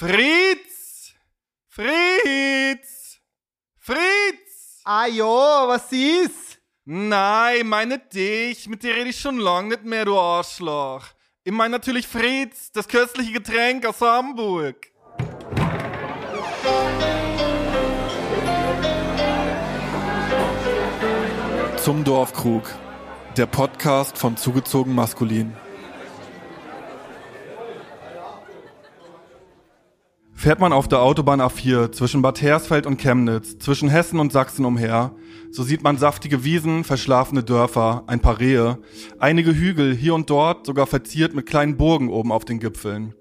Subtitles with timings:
[0.00, 1.12] Fritz!
[1.66, 3.18] Fritz!
[3.80, 4.80] Fritz!
[4.84, 6.60] Ah jo, was ist?
[6.84, 11.04] Nein, meine dich, mit dir rede ich schon lang nicht mehr, du Arschloch.
[11.42, 14.86] Ich meine natürlich Fritz, das köstliche Getränk aus Hamburg.
[21.78, 22.72] Zum Dorfkrug.
[23.36, 25.56] Der Podcast von Zugezogen Maskulin.
[30.38, 34.64] Fährt man auf der Autobahn A4 zwischen Bad Hersfeld und Chemnitz, zwischen Hessen und Sachsen
[34.64, 35.16] umher,
[35.50, 38.78] so sieht man saftige Wiesen, verschlafene Dörfer, ein paar Rehe,
[39.18, 43.14] einige Hügel, hier und dort sogar verziert mit kleinen Burgen oben auf den Gipfeln.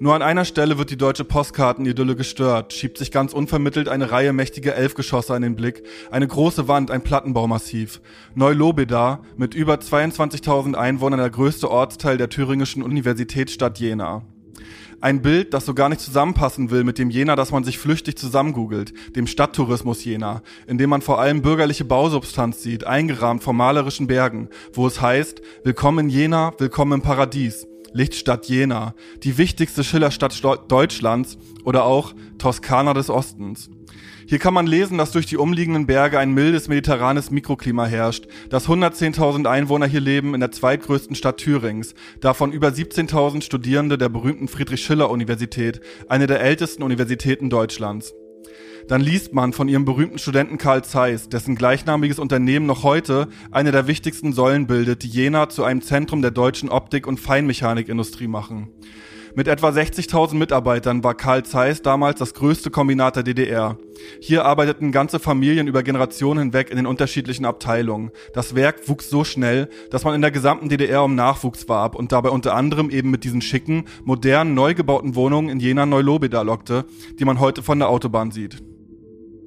[0.00, 4.32] Nur an einer Stelle wird die deutsche Postkartenidylle gestört, schiebt sich ganz unvermittelt eine Reihe
[4.32, 8.00] mächtiger Elfgeschosse an den Blick, eine große Wand, ein Plattenbaumassiv.
[8.34, 14.22] Neu-Lobeda, mit über 22.000 Einwohnern der größte Ortsteil der thüringischen Universitätsstadt Jena.
[15.00, 18.18] Ein Bild, das so gar nicht zusammenpassen will mit dem Jena, das man sich flüchtig
[18.18, 24.06] zusammengoogelt, dem Stadttourismus Jena, in dem man vor allem bürgerliche Bausubstanz sieht, eingerahmt vor malerischen
[24.06, 27.66] Bergen, wo es heißt, willkommen in Jena, willkommen im Paradies.
[27.92, 30.34] Lichtstadt Jena, die wichtigste Schillerstadt
[30.68, 33.70] Deutschlands oder auch Toskana des Ostens.
[34.26, 38.68] Hier kann man lesen, dass durch die umliegenden Berge ein mildes mediterranes Mikroklima herrscht, dass
[38.68, 44.48] 110.000 Einwohner hier leben in der zweitgrößten Stadt Thürings, davon über 17.000 Studierende der berühmten
[44.48, 48.14] Friedrich-Schiller-Universität, eine der ältesten Universitäten Deutschlands.
[48.88, 53.72] Dann liest man von ihrem berühmten Studenten Karl Zeiss, dessen gleichnamiges Unternehmen noch heute eine
[53.72, 58.68] der wichtigsten Säulen bildet, die Jena zu einem Zentrum der deutschen Optik- und Feinmechanikindustrie machen.
[59.36, 63.76] Mit etwa 60.000 Mitarbeitern war Karl Zeiss damals das größte Kombinat der DDR.
[64.20, 68.12] Hier arbeiteten ganze Familien über Generationen hinweg in den unterschiedlichen Abteilungen.
[68.32, 72.12] Das Werk wuchs so schnell, dass man in der gesamten DDR um Nachwuchs warb und
[72.12, 76.84] dabei unter anderem eben mit diesen schicken, modernen, neu gebauten Wohnungen in Jena Neulobeda lockte,
[77.18, 78.62] die man heute von der Autobahn sieht.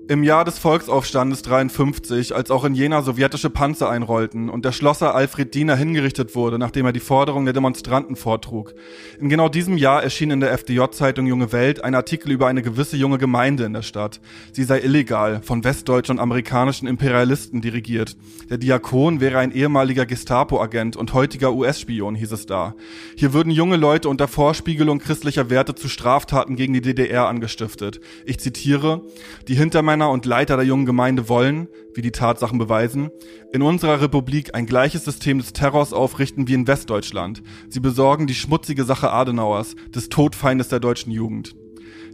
[0.10, 5.14] Im Jahr des Volksaufstandes 53, als auch in Jena sowjetische Panzer einrollten und der Schlosser
[5.14, 8.74] Alfred Diener hingerichtet wurde, nachdem er die Forderung der Demonstranten vortrug.
[9.20, 12.96] In genau diesem Jahr erschien in der FDJ-Zeitung Junge Welt ein Artikel über eine gewisse
[12.96, 14.22] junge Gemeinde in der Stadt.
[14.54, 18.16] Sie sei illegal, von westdeutschen und amerikanischen Imperialisten dirigiert.
[18.50, 22.76] Der Diakon wäre ein ehemaliger Gestapo-Agent und heutiger US-Spion, hieß es da.
[23.18, 28.00] Hier würden junge Leute unter Vorspiegelung christlicher Werte zu Straftaten gegen die DDR angestiftet.
[28.26, 29.02] Ich zitiere,
[29.50, 33.10] die hinter Männer und Leiter der jungen Gemeinde wollen, wie die Tatsachen beweisen,
[33.52, 37.42] in unserer Republik ein gleiches System des Terrors aufrichten wie in Westdeutschland.
[37.68, 41.56] Sie besorgen die schmutzige Sache Adenauers, des Todfeindes der deutschen Jugend.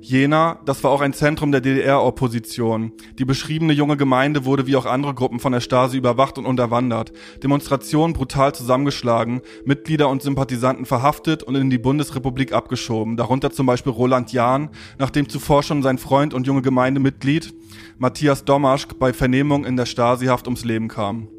[0.06, 2.92] Jena, das war auch ein Zentrum der DDR-Opposition.
[3.20, 7.14] Die beschriebene junge Gemeinde wurde wie auch andere Gruppen von der Stasi überwacht und unterwandert,
[7.42, 13.94] Demonstrationen brutal zusammengeschlagen, Mitglieder und Sympathisanten verhaftet und in die Bundesrepublik abgeschoben, darunter zum Beispiel
[13.94, 17.54] Roland Jahn, nachdem zuvor schon sein Freund und junge Gemeindemitglied
[17.98, 21.30] Matthias Domaschk bei Vernehmung in der Stasi-Haft ums Leben kam.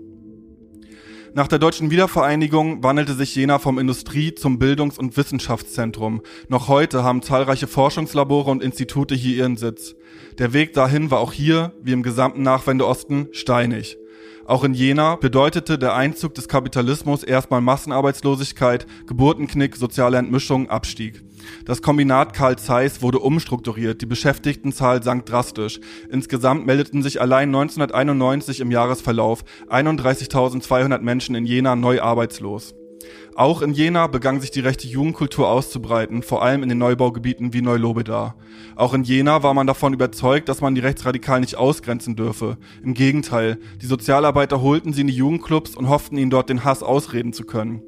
[1.36, 6.22] Nach der deutschen Wiedervereinigung wandelte sich Jena vom Industrie- zum Bildungs- und Wissenschaftszentrum.
[6.46, 9.96] Noch heute haben zahlreiche Forschungslabore und Institute hier ihren Sitz.
[10.38, 13.98] Der Weg dahin war auch hier, wie im gesamten Nachwendeosten, steinig.
[14.46, 21.22] Auch in Jena bedeutete der Einzug des Kapitalismus erstmal Massenarbeitslosigkeit, Geburtenknick, soziale Entmischung, Abstieg.
[21.64, 25.80] Das Kombinat Karl Zeiss wurde umstrukturiert, die Beschäftigtenzahl sank drastisch.
[26.10, 32.74] Insgesamt meldeten sich allein 1991 im Jahresverlauf 31.200 Menschen in Jena neu arbeitslos.
[33.36, 37.62] Auch in Jena begann sich die rechte Jugendkultur auszubreiten, vor allem in den Neubaugebieten wie
[37.62, 38.36] Neulobeda.
[38.76, 42.58] Auch in Jena war man davon überzeugt, dass man die Rechtsradikalen nicht ausgrenzen dürfe.
[42.84, 46.84] Im Gegenteil, die Sozialarbeiter holten sie in die Jugendclubs und hofften ihnen dort den Hass
[46.84, 47.82] ausreden zu können.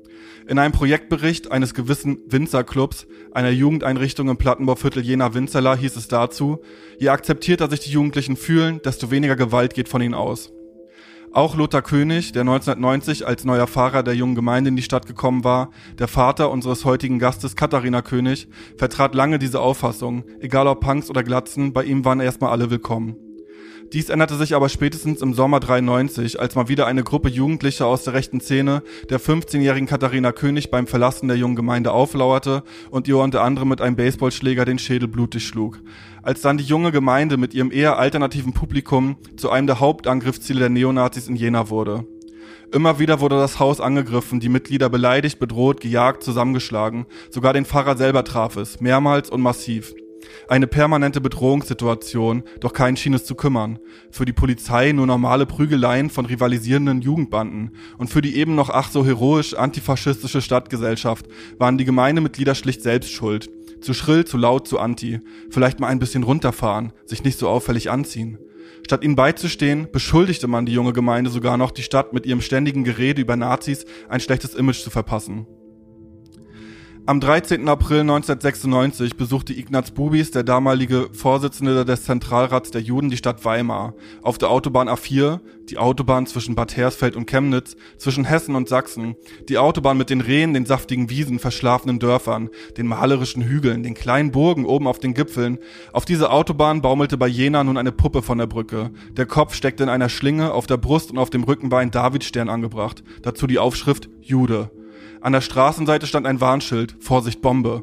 [0.48, 6.58] In einem Projektbericht eines gewissen Winzerclubs, einer Jugendeinrichtung im Plattenbauviertel Jena-Winzerla, hieß es dazu,
[6.98, 10.52] je akzeptierter sich die Jugendlichen fühlen, desto weniger Gewalt geht von ihnen aus.
[11.36, 15.44] Auch Lothar König, der 1990 als neuer Fahrer der jungen Gemeinde in die Stadt gekommen
[15.44, 18.48] war, der Vater unseres heutigen Gastes Katharina König,
[18.78, 20.24] vertrat lange diese Auffassung.
[20.40, 23.16] Egal ob Punks oder Glatzen, bei ihm waren erstmal alle willkommen.
[23.92, 28.02] Dies änderte sich aber spätestens im Sommer 93, als mal wieder eine Gruppe Jugendlicher aus
[28.02, 33.18] der rechten Szene der 15-jährigen Katharina König beim Verlassen der jungen Gemeinde auflauerte und ihr
[33.18, 35.80] unter anderem mit einem Baseballschläger den Schädel blutig schlug.
[36.26, 40.70] Als dann die junge Gemeinde mit ihrem eher alternativen Publikum zu einem der Hauptangriffsziele der
[40.70, 42.04] Neonazis in Jena wurde.
[42.72, 47.06] Immer wieder wurde das Haus angegriffen, die Mitglieder beleidigt, bedroht, gejagt, zusammengeschlagen.
[47.30, 49.94] Sogar den Pfarrer selber traf es, mehrmals und massiv.
[50.48, 53.78] Eine permanente Bedrohungssituation, doch keinen schien es zu kümmern.
[54.10, 57.72] Für die Polizei nur normale Prügeleien von rivalisierenden Jugendbanden.
[57.98, 61.26] Und für die eben noch ach so heroisch antifaschistische Stadtgesellschaft
[61.58, 63.50] waren die Gemeindemitglieder schlicht selbst schuld.
[63.80, 65.20] Zu schrill, zu laut, zu anti.
[65.50, 68.38] Vielleicht mal ein bisschen runterfahren, sich nicht so auffällig anziehen.
[68.86, 72.84] Statt ihnen beizustehen, beschuldigte man die junge Gemeinde sogar noch, die Stadt mit ihrem ständigen
[72.84, 75.46] Gerede über Nazis ein schlechtes Image zu verpassen.
[77.08, 77.68] Am 13.
[77.68, 83.94] April 1996 besuchte Ignaz Bubis, der damalige Vorsitzende des Zentralrats der Juden, die Stadt Weimar.
[84.22, 85.38] Auf der Autobahn A4,
[85.70, 89.14] die Autobahn zwischen Bad Hersfeld und Chemnitz, zwischen Hessen und Sachsen,
[89.48, 94.32] die Autobahn mit den Rehen, den saftigen Wiesen, verschlafenen Dörfern, den malerischen Hügeln, den kleinen
[94.32, 95.60] Burgen oben auf den Gipfeln.
[95.92, 98.90] Auf diese Autobahn baumelte bei Jena nun eine Puppe von der Brücke.
[99.16, 101.92] Der Kopf steckte in einer Schlinge, auf der Brust und auf dem Rücken war ein
[101.92, 103.04] Davidstern angebracht.
[103.22, 104.72] Dazu die Aufschrift Jude.
[105.26, 107.82] An der Straßenseite stand ein Warnschild, Vorsicht Bombe.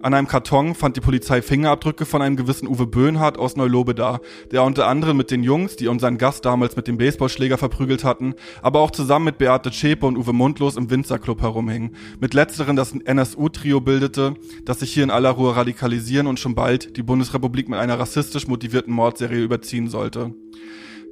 [0.00, 4.20] An einem Karton fand die Polizei Fingerabdrücke von einem gewissen Uwe Böhnhardt aus Neulobeda,
[4.52, 8.34] der unter anderem mit den Jungs, die unseren Gast damals mit dem Baseballschläger verprügelt hatten,
[8.62, 11.96] aber auch zusammen mit Beate Zschäpe und Uwe Mundlos im Winzerclub herumhing.
[12.20, 16.96] Mit letzteren das NSU-Trio bildete, das sich hier in aller Ruhe radikalisieren und schon bald
[16.96, 20.32] die Bundesrepublik mit einer rassistisch motivierten Mordserie überziehen sollte.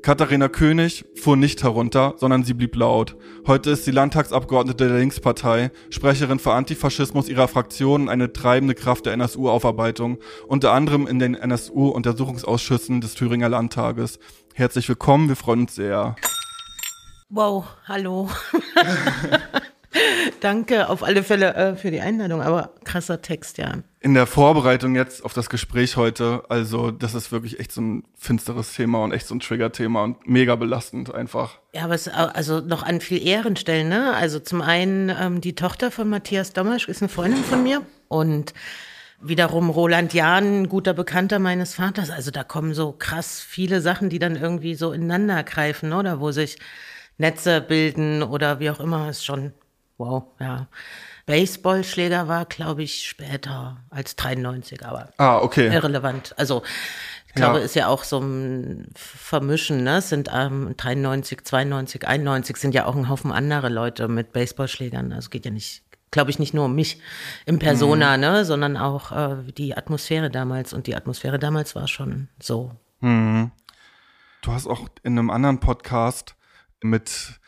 [0.02, 3.16] Katharina König fuhr nicht herunter, sondern sie blieb laut.
[3.46, 9.12] Heute ist sie Landtagsabgeordnete der Linkspartei, Sprecherin für Antifaschismus ihrer Fraktion, eine treibende Kraft der
[9.12, 10.19] NSU-Aufarbeitung,
[10.49, 14.19] unter anderem in den NSU-Untersuchungsausschüssen des Thüringer Landtages.
[14.54, 16.16] Herzlich willkommen, wir freuen uns sehr.
[17.28, 18.28] Wow, hallo.
[20.41, 23.75] Danke auf alle Fälle äh, für die Einladung, aber krasser Text, ja.
[24.00, 28.05] In der Vorbereitung jetzt auf das Gespräch heute, also das ist wirklich echt so ein
[28.17, 31.59] finsteres Thema und echt so ein Trigger-Thema und mega belastend einfach.
[31.75, 34.15] Ja, aber es also noch an viel Ehrenstellen, ne?
[34.15, 38.55] Also zum einen ähm, die Tochter von Matthias Dommersch ist eine Freundin von mir und
[39.21, 42.11] wiederum Roland Jahn, guter Bekannter meines Vaters.
[42.11, 46.33] Also da kommen so krass viele Sachen, die dann irgendwie so ineinander greifen, oder wo
[46.33, 46.59] sich
[47.19, 49.53] Netze bilden oder wie auch immer, ist schon
[50.02, 50.66] wow, ja.
[51.26, 55.72] Baseballschläger war, glaube ich, später als 93, aber ah, okay.
[55.72, 56.34] irrelevant.
[56.37, 56.62] Also
[57.28, 57.64] ich glaube, ja.
[57.64, 59.99] ist ja auch so ein Vermischen, ne?
[59.99, 65.12] Es sind ähm, 93, 92, 91 sind ja auch ein Haufen andere Leute mit Baseballschlägern.
[65.12, 67.00] Also geht ja nicht, glaube ich, nicht nur um mich
[67.46, 68.20] im Persona, mhm.
[68.20, 68.44] ne?
[68.44, 70.75] Sondern auch äh, die Atmosphäre damals.
[70.75, 72.72] Und die Atmosphäre damals war schon so.
[73.00, 73.50] Mhm.
[74.43, 76.34] Du hast auch in einem anderen Podcast
[76.82, 77.40] mit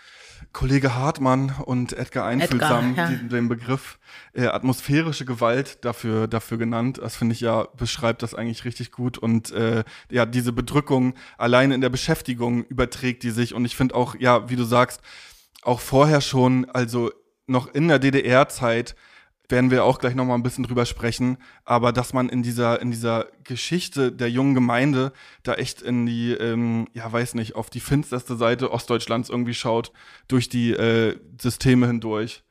[0.54, 3.18] Kollege Hartmann und Edgar Einfühlsam Edgar, ja.
[3.18, 3.98] den Begriff
[4.32, 7.00] äh, atmosphärische Gewalt dafür dafür genannt.
[7.02, 11.74] Das finde ich ja beschreibt das eigentlich richtig gut und äh, ja diese Bedrückung alleine
[11.74, 15.02] in der Beschäftigung überträgt die sich und ich finde auch ja wie du sagst
[15.62, 17.10] auch vorher schon also
[17.46, 18.94] noch in der DDR-Zeit
[19.49, 22.81] werden wir auch gleich noch mal ein bisschen drüber sprechen, aber dass man in dieser
[22.81, 25.12] in dieser Geschichte der jungen Gemeinde
[25.43, 29.93] da echt in die ähm, ja weiß nicht auf die finsterste Seite Ostdeutschlands irgendwie schaut
[30.29, 32.43] durch die äh, Systeme hindurch.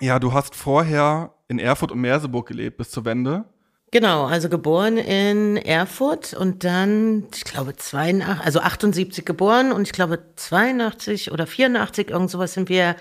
[0.00, 3.44] Ja, du hast vorher in Erfurt und Merseburg gelebt bis zur Wende.
[3.92, 9.92] Genau, also geboren in Erfurt und dann, ich glaube, 82, also 78 geboren und ich
[9.92, 12.94] glaube 82 oder 84, irgend sowas sind wir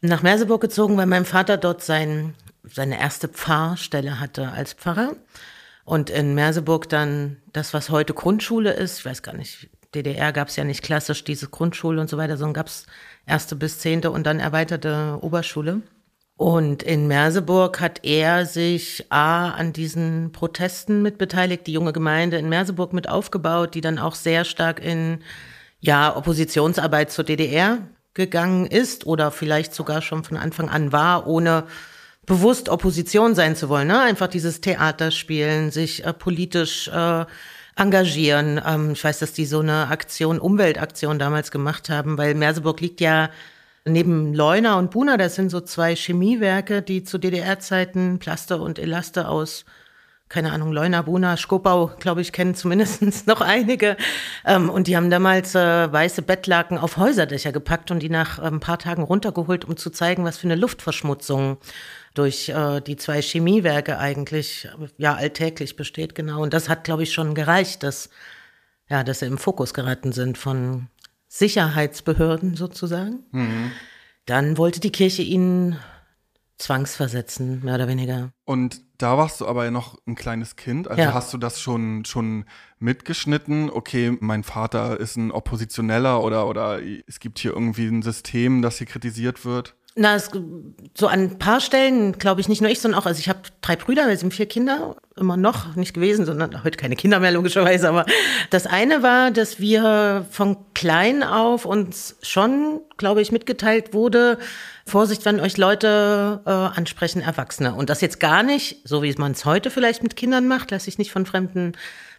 [0.00, 5.16] nach Merseburg gezogen, weil mein Vater dort sein, seine erste Pfarrstelle hatte als Pfarrer.
[5.84, 10.48] Und in Merseburg dann das, was heute Grundschule ist, ich weiß gar nicht, DDR gab
[10.48, 12.86] es ja nicht klassisch diese Grundschule und so weiter, sondern gab es
[13.26, 15.82] erste bis zehnte und dann erweiterte Oberschule.
[16.36, 22.48] Und in Merseburg hat er sich A an diesen Protesten mitbeteiligt, die junge Gemeinde in
[22.48, 25.18] Merseburg mit aufgebaut, die dann auch sehr stark in
[25.80, 27.78] ja, Oppositionsarbeit zur DDR
[28.14, 31.64] gegangen ist oder vielleicht sogar schon von Anfang an war, ohne
[32.26, 33.88] bewusst Opposition sein zu wollen.
[33.88, 34.00] Ne?
[34.00, 37.24] Einfach dieses Theater spielen, sich äh, politisch äh,
[37.76, 38.60] engagieren.
[38.64, 43.00] Ähm, ich weiß, dass die so eine Aktion, Umweltaktion damals gemacht haben, weil Merseburg liegt
[43.00, 43.30] ja
[43.84, 49.28] neben Leuna und Buna, das sind so zwei Chemiewerke, die zu DDR-Zeiten Plaste und Elaste
[49.28, 49.64] aus
[50.30, 53.96] keine Ahnung, Leuna, Buna, Skopau, glaube ich, kennen zumindest noch einige.
[54.46, 58.42] Ähm, und die haben damals äh, weiße Bettlaken auf Häuserdächer gepackt und die nach äh,
[58.46, 61.58] ein paar Tagen runtergeholt, um zu zeigen, was für eine Luftverschmutzung
[62.14, 64.68] durch äh, die zwei Chemiewerke eigentlich
[64.98, 66.42] ja alltäglich besteht, genau.
[66.42, 68.08] Und das hat, glaube ich, schon gereicht, dass,
[68.88, 70.86] ja, dass sie im Fokus geraten sind von
[71.26, 73.24] Sicherheitsbehörden sozusagen.
[73.32, 73.72] Mhm.
[74.26, 75.76] Dann wollte die Kirche ihnen
[76.60, 78.32] zwangsversetzen, mehr oder weniger.
[78.44, 80.88] Und da warst du aber ja noch ein kleines Kind.
[80.88, 81.14] Also ja.
[81.14, 82.44] hast du das schon, schon
[82.78, 83.70] mitgeschnitten?
[83.70, 88.78] Okay, mein Vater ist ein Oppositioneller oder, oder es gibt hier irgendwie ein System, das
[88.78, 89.74] hier kritisiert wird?
[89.96, 90.30] Na, es,
[90.96, 93.40] so an ein paar Stellen, glaube ich, nicht nur ich, sondern auch, also ich habe
[93.60, 97.32] drei Brüder, wir sind vier Kinder, immer noch nicht gewesen, sondern heute keine Kinder mehr,
[97.32, 97.88] logischerweise.
[97.88, 98.06] Aber
[98.50, 104.38] das eine war, dass wir von klein auf uns schon, glaube ich, mitgeteilt wurde,
[104.90, 107.74] Vorsicht, wenn euch Leute äh, ansprechen, Erwachsene.
[107.74, 110.88] Und das jetzt gar nicht, so wie man es heute vielleicht mit Kindern macht, lasse
[110.88, 111.72] ich nicht von fremden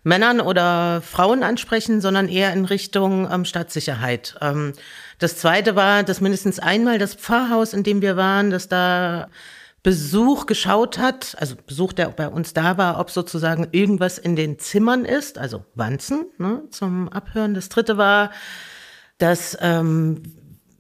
[0.04, 4.36] Männern oder Frauen ansprechen, sondern eher in Richtung ähm, Staatssicherheit.
[4.42, 4.74] Ähm,
[5.20, 9.28] das zweite war, dass mindestens einmal das Pfarrhaus, in dem wir waren, dass da
[9.84, 14.60] Besuch geschaut hat, also Besuch, der bei uns da war, ob sozusagen irgendwas in den
[14.60, 17.54] Zimmern ist, also Wanzen ne, zum Abhören.
[17.54, 18.32] Das dritte war,
[19.18, 20.22] dass ähm,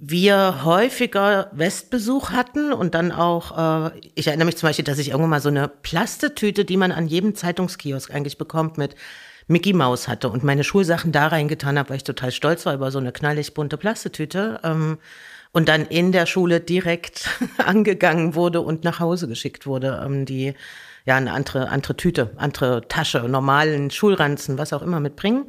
[0.03, 5.09] wir häufiger Westbesuch hatten und dann auch, äh, ich erinnere mich zum Beispiel, dass ich
[5.09, 8.95] irgendwann mal so eine Plastetüte, die man an jedem Zeitungskiosk eigentlich bekommt, mit
[9.45, 12.89] Mickey Maus hatte und meine Schulsachen da reingetan habe, weil ich total stolz war über
[12.89, 14.59] so eine knallig bunte Plastetüte.
[14.63, 14.97] Ähm,
[15.51, 20.01] und dann in der Schule direkt angegangen wurde und nach Hause geschickt wurde.
[20.03, 20.55] Ähm, die
[21.05, 25.47] ja eine andere, andere Tüte, andere Tasche, normalen Schulranzen, was auch immer mitbringen.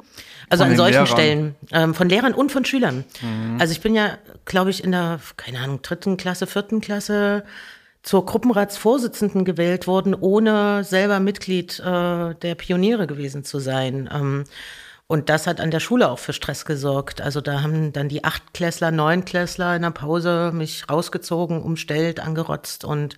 [0.49, 1.07] Also von an solchen Lehrern.
[1.07, 1.55] Stellen.
[1.71, 3.03] Ähm, von Lehrern und von Schülern.
[3.21, 3.57] Mhm.
[3.59, 7.43] Also ich bin ja, glaube ich, in der, keine Ahnung, dritten Klasse, vierten Klasse
[8.01, 14.09] zur Gruppenratsvorsitzenden gewählt worden, ohne selber Mitglied äh, der Pioniere gewesen zu sein.
[14.13, 14.43] Ähm,
[15.07, 17.21] und das hat an der Schule auch für Stress gesorgt.
[17.21, 23.17] Also da haben dann die Achtklässler, Neunklässler in der Pause mich rausgezogen, umstellt, angerotzt und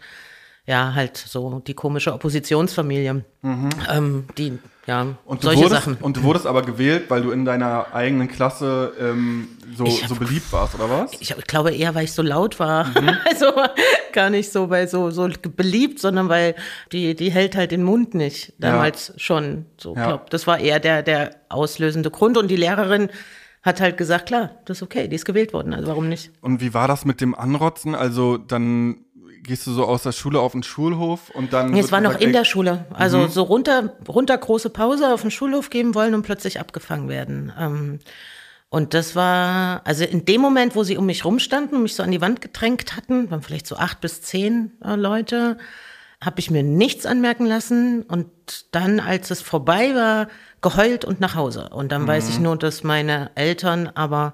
[0.68, 3.70] ja, halt so die komische Oppositionsfamilie, mhm.
[3.90, 4.58] ähm, die
[4.88, 5.98] ja und solche wurdest, Sachen.
[5.98, 10.16] Und du wurdest aber gewählt, weil du in deiner eigenen Klasse ähm, so, hab, so
[10.16, 11.14] beliebt warst, oder was?
[11.20, 12.86] Ich, ich, glaube eher, weil ich so laut war.
[12.86, 13.18] Mhm.
[13.26, 13.52] Also
[14.14, 16.56] gar nicht so, weil so, so beliebt, sondern weil
[16.92, 18.54] die, die hält halt den Mund nicht.
[18.60, 19.14] Damals ja.
[19.18, 19.66] schon.
[19.78, 20.06] So, ja.
[20.08, 22.38] glaub, das war eher der, der auslösende Grund.
[22.38, 23.10] Und die Lehrerin
[23.62, 26.32] hat halt gesagt, klar, das ist okay, die ist gewählt worden, also warum nicht?
[26.42, 27.96] Und wie war das mit dem Anrotzen?
[27.96, 29.05] Also dann
[29.46, 31.72] gehst du so aus der Schule auf den Schulhof und dann.
[31.72, 32.86] Nee, es war noch in der Schule.
[32.94, 33.30] Also mhm.
[33.30, 37.54] so runter, runter große Pause auf den Schulhof geben wollen und plötzlich abgefangen werden.
[37.58, 38.00] Ähm,
[38.70, 42.04] und das war, also in dem Moment, wo sie um mich rumstanden und mich so
[42.04, 45.58] an die Wand gedrängt hatten, waren vielleicht so acht bis zehn äh, Leute,
[46.20, 48.28] habe ich mir nichts anmerken lassen und
[48.72, 50.28] dann, als es vorbei war,
[50.62, 51.70] geheult und nach Hause.
[51.70, 52.08] Und dann mhm.
[52.08, 54.34] weiß ich nur, dass meine Eltern aber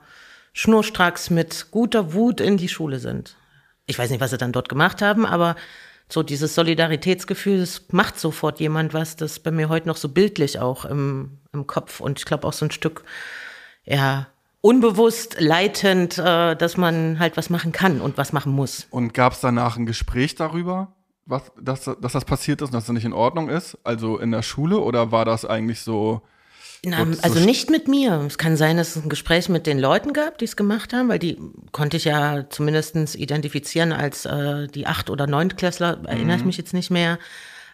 [0.54, 3.36] schnurstracks mit guter Wut in die Schule sind
[3.92, 5.56] ich weiß nicht, was sie dann dort gemacht haben, aber
[6.10, 10.60] so dieses Solidaritätsgefühl, das macht sofort jemand was, das bei mir heute noch so bildlich
[10.60, 13.04] auch im, im Kopf und ich glaube auch so ein Stück,
[13.86, 14.28] ja,
[14.62, 18.88] unbewusst leitend, äh, dass man halt was machen kann und was machen muss.
[18.90, 20.94] Und gab es danach ein Gespräch darüber,
[21.26, 23.78] was, dass, dass das passiert ist und dass das nicht in Ordnung ist?
[23.84, 26.22] Also in der Schule oder war das eigentlich so,
[26.84, 28.24] na, also nicht mit mir.
[28.26, 31.10] Es kann sein, dass es ein Gespräch mit den Leuten gab, die es gemacht haben,
[31.10, 31.38] weil die
[31.72, 36.48] konnte ich ja zumindest identifizieren als äh, die Acht- oder Neuntklässler, erinnere ich mhm.
[36.48, 37.20] mich jetzt nicht mehr.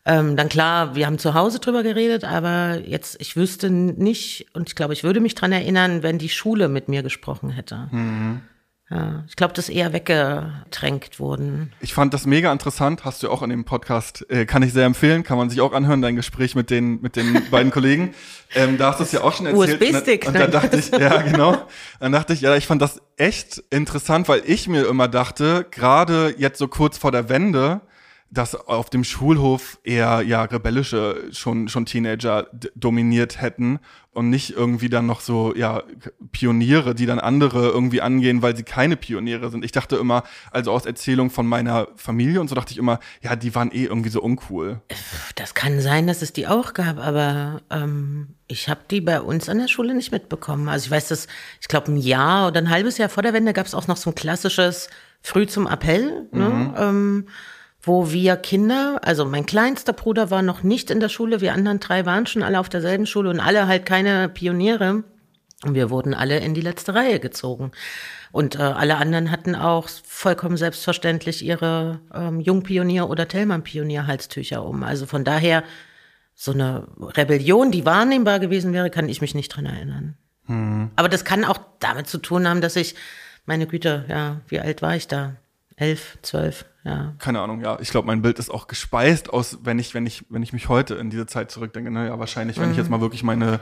[0.05, 4.69] Ähm, dann klar, wir haben zu Hause drüber geredet, aber jetzt, ich wüsste nicht, und
[4.69, 7.87] ich glaube, ich würde mich dran erinnern, wenn die Schule mit mir gesprochen hätte.
[7.91, 8.41] Mhm.
[8.89, 11.73] Ja, ich glaube, das eher weggedrängt worden.
[11.81, 14.85] Ich fand das mega interessant, hast du auch in dem Podcast, äh, kann ich sehr
[14.85, 18.13] empfehlen, kann man sich auch anhören, dein Gespräch mit den, mit den beiden Kollegen.
[18.55, 19.81] Ähm, da hast du es ja auch schon erzählt.
[19.81, 20.25] USB-Stick.
[20.25, 21.57] Und, und dann dachte ich, ja, genau.
[21.99, 26.33] Dann dachte ich, ja, ich fand das echt interessant, weil ich mir immer dachte, gerade
[26.37, 27.81] jetzt so kurz vor der Wende,
[28.29, 33.79] dass auf dem Schulhof eher ja rebellische schon schon Teenager dominiert hätten
[34.11, 35.83] und nicht irgendwie dann noch so ja
[36.31, 39.63] Pioniere, die dann andere irgendwie angehen, weil sie keine Pioniere sind.
[39.63, 43.35] Ich dachte immer, also aus Erzählung von meiner Familie und so dachte ich immer, ja,
[43.35, 44.81] die waren eh irgendwie so uncool.
[45.35, 49.47] Das kann sein, dass es die auch gab, aber ähm, ich habe die bei uns
[49.47, 50.67] an der Schule nicht mitbekommen.
[50.67, 51.27] Also ich weiß, dass
[51.61, 53.97] ich glaube ein Jahr oder ein halbes Jahr vor der Wende gab es auch noch
[53.97, 54.89] so ein klassisches
[55.21, 56.27] Früh zum Appell.
[56.31, 56.49] Ne?
[56.49, 56.73] Mhm.
[56.77, 57.27] Ähm,
[57.87, 61.79] wo wir Kinder, also mein kleinster Bruder war noch nicht in der Schule, wir anderen
[61.79, 65.03] drei waren schon alle auf derselben Schule und alle halt keine Pioniere.
[65.63, 67.71] Und wir wurden alle in die letzte Reihe gezogen.
[68.31, 74.83] Und äh, alle anderen hatten auch vollkommen selbstverständlich ihre ähm, Jungpionier- oder Tellmann-Pionier-Halstücher um.
[74.83, 75.63] Also von daher,
[76.35, 80.15] so eine Rebellion, die wahrnehmbar gewesen wäre, kann ich mich nicht dran erinnern.
[80.45, 80.91] Hm.
[80.95, 82.93] Aber das kann auch damit zu tun haben, dass ich,
[83.47, 85.37] meine Güte, ja, wie alt war ich da?
[85.75, 87.13] Elf, zwölf, ja.
[87.19, 87.77] Keine Ahnung, ja.
[87.81, 90.69] Ich glaube, mein Bild ist auch gespeist aus, wenn ich, wenn ich, wenn ich mich
[90.69, 91.91] heute in diese Zeit zurückdenke.
[91.91, 92.71] Naja, wahrscheinlich, wenn mhm.
[92.71, 93.59] ich jetzt mal wirklich meine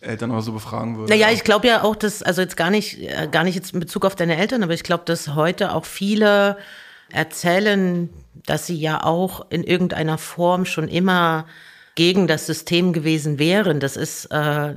[0.00, 1.10] Eltern oder so befragen würde.
[1.12, 3.80] Naja, ich glaube ja auch, dass, also jetzt gar nicht, äh, gar nicht jetzt in
[3.80, 6.58] Bezug auf deine Eltern, aber ich glaube, dass heute auch viele
[7.10, 8.10] erzählen,
[8.46, 11.46] dass sie ja auch in irgendeiner Form schon immer
[11.94, 13.78] gegen das System gewesen wären.
[13.78, 14.74] Das ist äh,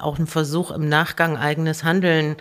[0.00, 2.36] auch ein Versuch im Nachgang eigenes Handeln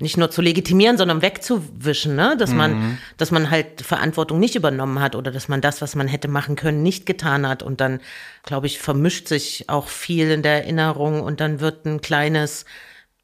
[0.00, 2.36] nicht nur zu legitimieren, sondern wegzuwischen, ne?
[2.38, 6.06] dass man, dass man halt Verantwortung nicht übernommen hat oder dass man das, was man
[6.06, 8.00] hätte machen können, nicht getan hat und dann,
[8.44, 12.64] glaube ich, vermischt sich auch viel in der Erinnerung und dann wird ein kleines,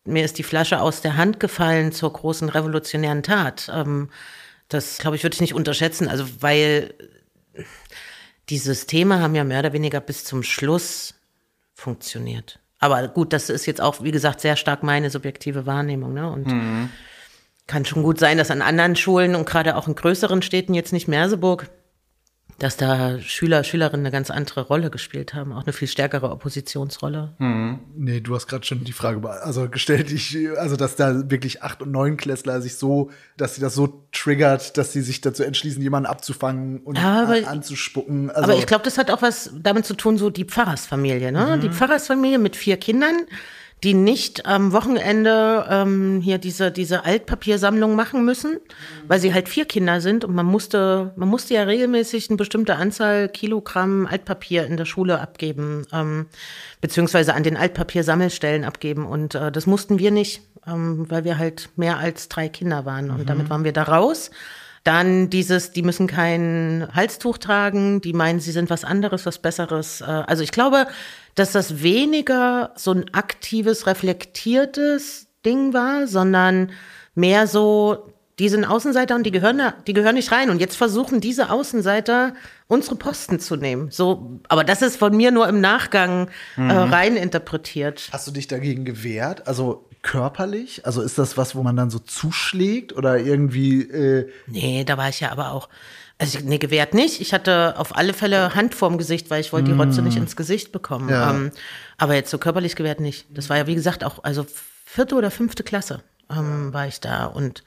[0.05, 3.71] mir ist die Flasche aus der Hand gefallen zur großen revolutionären Tat.
[3.73, 4.11] Ähm,
[4.69, 6.95] das, glaube ich, würde ich nicht unterschätzen, also weil
[8.49, 11.15] die Systeme haben ja mehr oder weniger bis zum Schluss
[11.73, 12.59] funktioniert.
[12.79, 16.13] Aber gut, das ist jetzt auch, wie gesagt, sehr stark meine subjektive Wahrnehmung.
[16.13, 16.31] Ne?
[16.31, 16.91] Und
[17.67, 20.93] kann schon gut sein, dass an anderen Schulen und gerade auch in größeren Städten, jetzt
[20.93, 21.71] nicht Merseburg,
[22.59, 27.35] dass da Schüler, Schülerinnen eine ganz andere Rolle gespielt haben, auch eine viel stärkere Oppositionsrolle.
[27.97, 31.83] Nee, du hast gerade schon die Frage also gestellt, ich, also dass da wirklich Acht-
[31.83, 36.07] und Neunklässler sich so, dass sie das so triggert, dass sie sich dazu entschließen, jemanden
[36.07, 38.31] abzufangen und Ja, aber- an, anzuspucken.
[38.31, 41.59] Also, Aber ich glaube, das hat auch was damit zu tun, so die Pfarrersfamilie, ne?
[41.59, 43.15] Die Pfarrersfamilie mit vier Kindern,
[43.85, 48.59] die nicht am Wochenende ähm, hier diese, diese Altpapiersammlung machen müssen,
[49.09, 52.77] weil sie halt vier Kinder sind und man musste, man musste ja regelmäßig eine bestimmte
[52.77, 56.27] Anzahl Kilogramm Altpapier in der Schule abgeben, ähm,
[56.81, 59.07] beziehungsweise an den Altpapiersammelstellen abgeben.
[59.07, 63.11] Und äh, das mussten wir nicht, ähm, weil wir halt mehr als drei Kinder waren.
[63.11, 64.31] Und damit waren wir da raus.
[64.85, 70.03] Dann dieses, die müssen kein Halstuch tragen, die meinen, sie sind was anderes, was Besseres.
[70.03, 70.87] Äh, Also ich glaube,
[71.35, 76.71] dass das weniger so ein aktives, reflektiertes Ding war, sondern
[77.15, 80.51] mehr so, die sind Außenseiter und die gehören da, die gehören nicht rein.
[80.51, 82.35] Und jetzt versuchen diese Außenseiter
[82.67, 83.91] unsere Posten zu nehmen.
[83.91, 88.09] So, aber das ist von mir nur im Nachgang äh, rein interpretiert.
[88.13, 89.47] hast du dich dagegen gewehrt?
[89.47, 90.85] Also körperlich?
[90.87, 95.09] Also ist das was, wo man dann so zuschlägt oder irgendwie äh, Nee, da war
[95.09, 95.69] ich ja aber auch.
[96.19, 97.21] Also, nee, gewährt nicht.
[97.21, 100.37] Ich hatte auf alle Fälle Hand vorm Gesicht, weil ich wollte die Rotze nicht ins
[100.37, 101.09] Gesicht bekommen.
[101.09, 101.31] Ja.
[101.31, 101.51] Ähm,
[101.99, 103.27] aber jetzt so körperlich gewährt nicht.
[103.31, 104.47] Das war ja, wie gesagt, auch, also
[104.85, 107.65] vierte oder fünfte Klasse ähm, war ich da und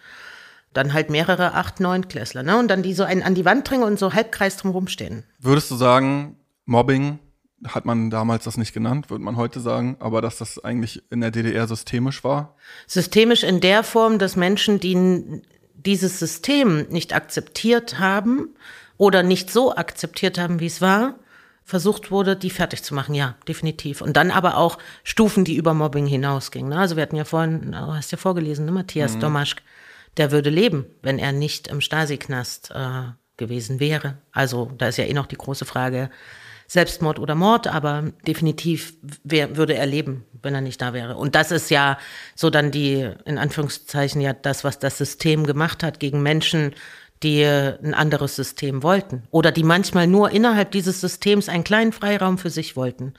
[0.74, 2.58] dann halt mehrere acht, neun Klässler, ne?
[2.58, 5.24] Und dann die so einen an die Wand drängen und so halbkreis drumherum stehen.
[5.40, 7.20] Würdest du sagen, Mobbing
[7.66, 11.22] hat man damals das nicht genannt, würde man heute sagen, aber dass das eigentlich in
[11.22, 12.56] der DDR systemisch war?
[12.86, 15.42] Systemisch in der Form, dass Menschen, die
[15.86, 18.56] dieses System nicht akzeptiert haben
[18.98, 21.16] oder nicht so akzeptiert haben, wie es war,
[21.64, 23.14] versucht wurde, die fertig zu machen.
[23.14, 24.02] Ja, definitiv.
[24.02, 26.70] Und dann aber auch Stufen, die über Mobbing hinausgingen.
[26.70, 26.80] ne?
[26.80, 28.72] Also wir hatten ja vorhin, du hast ja vorgelesen, ne?
[28.72, 29.62] Matthias Domaschk,
[30.16, 33.04] der würde leben, wenn er nicht im Stasi-Knast äh,
[33.36, 34.18] gewesen wäre.
[34.32, 36.10] Also da ist ja eh noch die große Frage,
[36.68, 41.16] Selbstmord oder Mord, aber definitiv wer, würde er leben, wenn er nicht da wäre.
[41.16, 41.98] Und das ist ja
[42.36, 46.74] so dann die, in Anführungszeichen, ja das, was das System gemacht hat gegen Menschen,
[47.24, 49.24] die äh, ein anderes System wollten.
[49.32, 53.14] Oder die manchmal nur innerhalb dieses Systems einen kleinen Freiraum für sich wollten,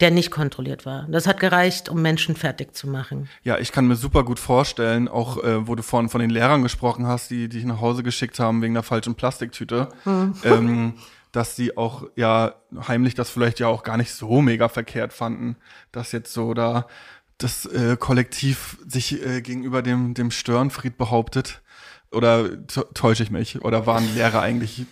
[0.00, 1.06] der nicht kontrolliert war.
[1.08, 3.28] Das hat gereicht, um Menschen fertig zu machen.
[3.44, 6.62] Ja, ich kann mir super gut vorstellen, auch äh, wo du vorhin von den Lehrern
[6.62, 10.94] gesprochen hast, die dich nach Hause geschickt haben wegen der falschen Plastiktüte, ähm,
[11.32, 12.54] dass sie auch ja
[12.88, 15.56] heimlich das vielleicht ja auch gar nicht so mega verkehrt fanden,
[15.92, 16.86] dass jetzt so da
[17.38, 21.60] das äh, Kollektiv sich äh, gegenüber dem dem Störenfried behauptet.
[22.12, 23.62] Oder täusche ich mich?
[23.62, 24.86] Oder waren Lehrer eigentlich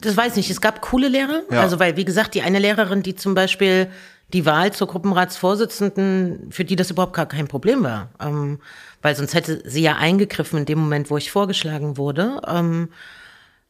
[0.00, 0.50] Das weiß ich nicht.
[0.50, 1.42] Es gab coole Lehrer.
[1.50, 1.62] Ja.
[1.62, 3.90] Also, weil, wie gesagt, die eine Lehrerin, die zum Beispiel
[4.32, 8.10] die Wahl zur Gruppenratsvorsitzenden, für die das überhaupt gar kein Problem war.
[8.20, 8.60] Ähm,
[9.00, 12.40] weil sonst hätte sie ja eingegriffen in dem Moment, wo ich vorgeschlagen wurde.
[12.46, 12.90] Ähm,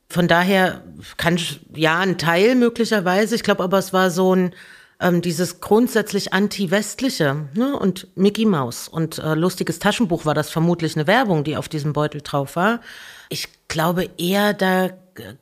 [0.09, 0.83] von daher
[1.17, 3.35] kann ich, ja, ein Teil möglicherweise.
[3.35, 4.55] Ich glaube aber, es war so ein,
[5.01, 7.77] ähm, dieses grundsätzlich anti-westliche ne?
[7.77, 11.93] und Mickey Mouse und äh, lustiges Taschenbuch war das vermutlich eine Werbung, die auf diesem
[11.93, 12.81] Beutel drauf war.
[13.29, 14.91] Ich glaube eher, da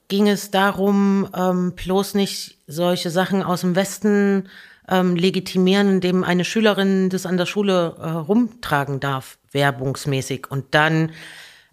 [0.09, 4.48] ging es darum, ähm, bloß nicht solche Sachen aus dem Westen
[4.88, 10.50] ähm, legitimieren, indem eine Schülerin das an der Schule äh, rumtragen darf, werbungsmäßig.
[10.50, 11.12] Und dann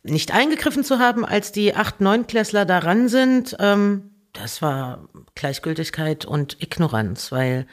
[0.04, 6.62] nicht eingegriffen zu haben, als die acht, neunklässler daran sind, ähm, das war Gleichgültigkeit und
[6.62, 7.68] Ignoranz, weil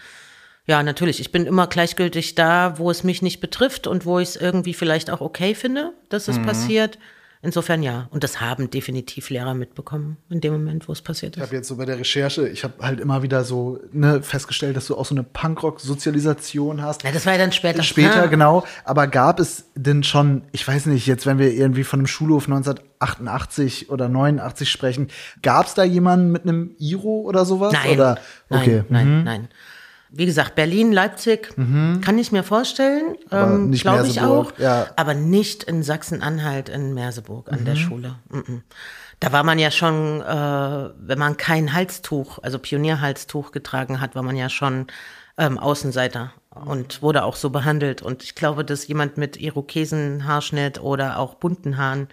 [0.66, 4.28] ja, natürlich, ich bin immer gleichgültig da, wo es mich nicht betrifft und wo ich
[4.30, 6.98] es irgendwie vielleicht auch okay finde, dass es passiert.
[7.42, 8.06] Insofern ja.
[8.10, 11.46] Und das haben definitiv Lehrer mitbekommen in dem Moment, wo es passiert Ich ist.
[11.48, 14.86] habe jetzt so bei der Recherche, ich habe halt immer wieder so ne, festgestellt, dass
[14.88, 17.02] du auch so eine Punkrock-Sozialisation hast.
[17.04, 17.82] Na, das war ja dann später.
[17.82, 18.26] Später, Ah.
[18.26, 18.64] genau.
[18.84, 22.44] Aber gab es denn schon, ich weiß nicht, jetzt, wenn wir irgendwie von einem Schulhof
[22.46, 25.08] 1988 oder 89 sprechen,
[25.42, 27.72] gab es da jemanden mit einem Iro oder sowas?
[27.72, 28.18] Nein, Oder?
[28.50, 28.84] Okay.
[28.88, 29.14] nein, mhm.
[29.14, 29.48] nein, nein.
[30.12, 34.88] Wie gesagt, Berlin, Leipzig, kann ich mir vorstellen, Aber ähm, nicht glaube ich auch, ja.
[34.96, 38.16] aber nicht in Sachsen-Anhalt, in Merseburg an der Schule.
[38.28, 38.62] Mhm.
[39.20, 44.22] Da war man ja schon, äh, wenn man kein Halstuch, also Pionierhalstuch getragen hat, war
[44.22, 44.86] man ja schon
[45.38, 46.32] ähm, Außenseiter.
[46.54, 48.02] und wurde auch so behandelt.
[48.02, 52.08] Und ich glaube, dass jemand mit Irokesenhaarschnitt oder auch bunten Haaren,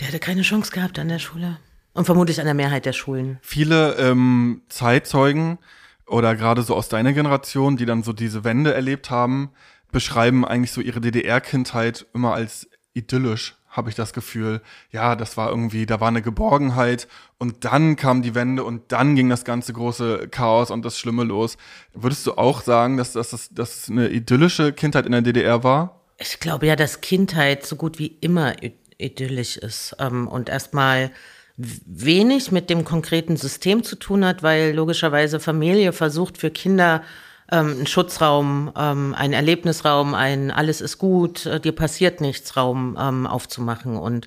[0.00, 1.58] der hätte keine Chance gehabt an der Schule.
[1.92, 3.38] Und vermutlich an der Mehrheit der Schulen.
[3.42, 5.58] Viele ähm, Zeitzeugen
[6.06, 9.50] oder gerade so aus deiner Generation, die dann so diese Wende erlebt haben,
[9.92, 14.62] beschreiben eigentlich so ihre DDR-Kindheit immer als idyllisch, habe ich das Gefühl.
[14.90, 19.14] Ja, das war irgendwie, da war eine Geborgenheit und dann kam die Wende und dann
[19.16, 21.58] ging das ganze große Chaos und das Schlimme los.
[21.92, 26.00] Würdest du auch sagen, dass das, dass das eine idyllische Kindheit in der DDR war?
[26.18, 28.54] Ich glaube ja, dass Kindheit so gut wie immer
[28.98, 31.10] idyllisch ist ähm, und erstmal
[31.56, 37.02] wenig mit dem konkreten System zu tun hat, weil logischerweise Familie versucht für Kinder
[37.50, 42.96] ähm, einen Schutzraum, ähm, einen Erlebnisraum, ein alles ist gut, äh, dir passiert nichts Raum
[43.00, 43.96] ähm, aufzumachen.
[43.96, 44.26] Und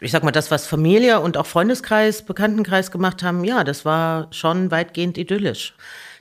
[0.00, 4.28] ich sag mal, das, was Familie und auch Freundeskreis, Bekanntenkreis gemacht haben, ja, das war
[4.32, 5.74] schon weitgehend idyllisch.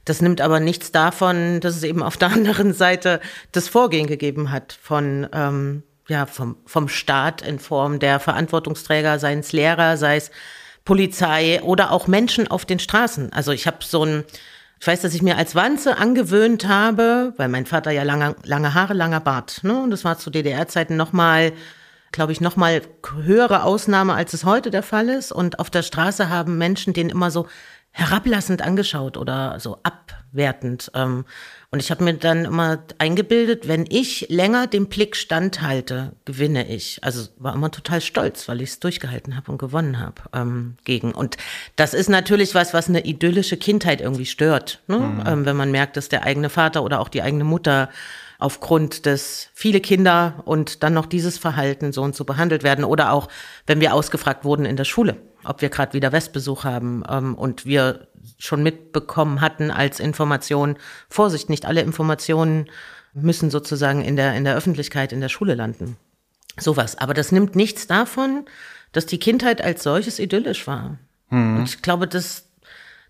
[0.05, 4.51] Das nimmt aber nichts davon, dass es eben auf der anderen Seite das Vorgehen gegeben
[4.51, 10.17] hat von ähm, ja, vom, vom Staat in Form der Verantwortungsträger, seien es Lehrer, sei
[10.17, 10.31] es
[10.85, 13.31] Polizei oder auch Menschen auf den Straßen.
[13.31, 14.23] Also ich habe so ein,
[14.79, 18.73] ich weiß, dass ich mir als Wanze angewöhnt habe, weil mein Vater ja lange, lange
[18.73, 19.81] Haare, langer Bart, ne?
[19.81, 21.53] Und das war zu DDR-Zeiten nochmal,
[22.11, 22.81] glaube ich, nochmal
[23.23, 25.31] höhere Ausnahme, als es heute der Fall ist.
[25.31, 27.47] Und auf der Straße haben Menschen den immer so
[27.91, 29.79] herablassend angeschaut oder so
[30.34, 30.91] abwertend.
[30.96, 31.26] Ähm,
[31.72, 37.00] und ich habe mir dann immer eingebildet, wenn ich länger dem Blick standhalte, gewinne ich.
[37.04, 41.13] Also war immer total stolz, weil ich es durchgehalten habe und gewonnen habe ähm, gegen.
[41.13, 41.38] Und
[41.76, 45.00] das ist natürlich was, was eine idyllische Kindheit irgendwie stört, ne?
[45.00, 45.24] Mhm.
[45.26, 47.89] Ähm, wenn man merkt, dass der eigene Vater oder auch die eigene Mutter
[48.38, 53.13] aufgrund des viele Kinder und dann noch dieses Verhalten so und so behandelt werden oder
[53.13, 53.30] auch,
[53.65, 57.65] wenn wir ausgefragt wurden in der Schule, ob wir gerade wieder Westbesuch haben ähm, und
[57.65, 60.77] wir schon mitbekommen hatten als Information.
[61.10, 62.69] Vorsicht, nicht alle Informationen
[63.13, 65.97] müssen sozusagen in der, in der Öffentlichkeit, in der Schule landen.
[66.60, 66.97] Sowas.
[66.97, 68.45] Aber das nimmt nichts davon,
[68.91, 70.97] dass die Kindheit als solches idyllisch war.
[71.29, 71.58] Mhm.
[71.58, 72.45] Und ich glaube, dass,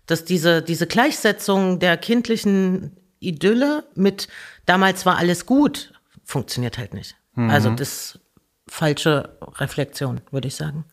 [0.06, 4.28] dass diese, diese Gleichsetzung der kindlichen Idylle mit
[4.66, 5.94] damals war alles gut
[6.24, 7.14] funktioniert halt nicht.
[7.34, 7.50] Mhm.
[7.50, 8.18] Also das
[8.66, 10.84] falsche Reflexion, würde ich sagen.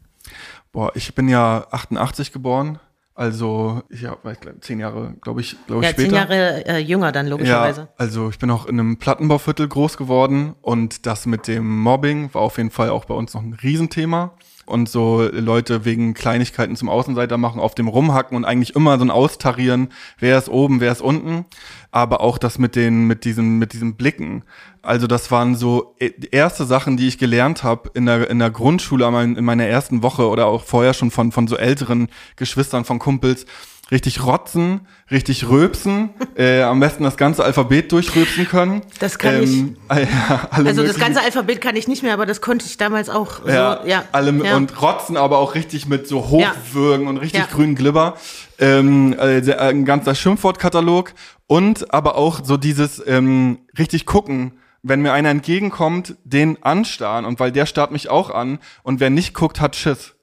[0.71, 2.79] Boah, ich bin ja 88 geboren.
[3.13, 4.17] Also, ja,
[4.61, 6.09] zehn Jahre, glaube ich, glaube ich, ja, später.
[6.09, 7.81] Zehn Jahre äh, jünger dann logischerweise.
[7.81, 12.33] Ja, also ich bin auch in einem Plattenbauviertel groß geworden und das mit dem Mobbing
[12.33, 14.33] war auf jeden Fall auch bei uns noch ein Riesenthema
[14.71, 19.05] und so Leute wegen Kleinigkeiten zum Außenseiter machen, auf dem rumhacken und eigentlich immer so
[19.05, 21.45] ein Austarieren, wer ist oben, wer ist unten,
[21.91, 24.43] aber auch das mit den mit diesen mit diesen Blicken.
[24.81, 28.49] Also das waren so e, erste Sachen, die ich gelernt habe in der in der
[28.49, 32.97] Grundschule in meiner ersten Woche oder auch vorher schon von von so älteren Geschwistern von
[32.97, 33.45] Kumpels
[33.91, 38.81] richtig rotzen, richtig rülpsen, äh, am besten das ganze Alphabet durchrülpsen können.
[38.99, 39.97] Das kann ähm, ich.
[39.97, 43.09] Äh, ja, also das ganze Alphabet kann ich nicht mehr, aber das konnte ich damals
[43.09, 43.45] auch.
[43.45, 44.55] Ja, so, ja, alle ja.
[44.55, 48.15] und rotzen, aber auch richtig mit so Hochwürgen und richtig grünen Glibber.
[48.59, 51.13] Ähm, äh, ein ganzer Schimpfwortkatalog
[51.47, 57.39] und aber auch so dieses ähm, richtig gucken wenn mir einer entgegenkommt, den anstarren und
[57.39, 60.15] weil der starrt mich auch an und wer nicht guckt, hat Schiss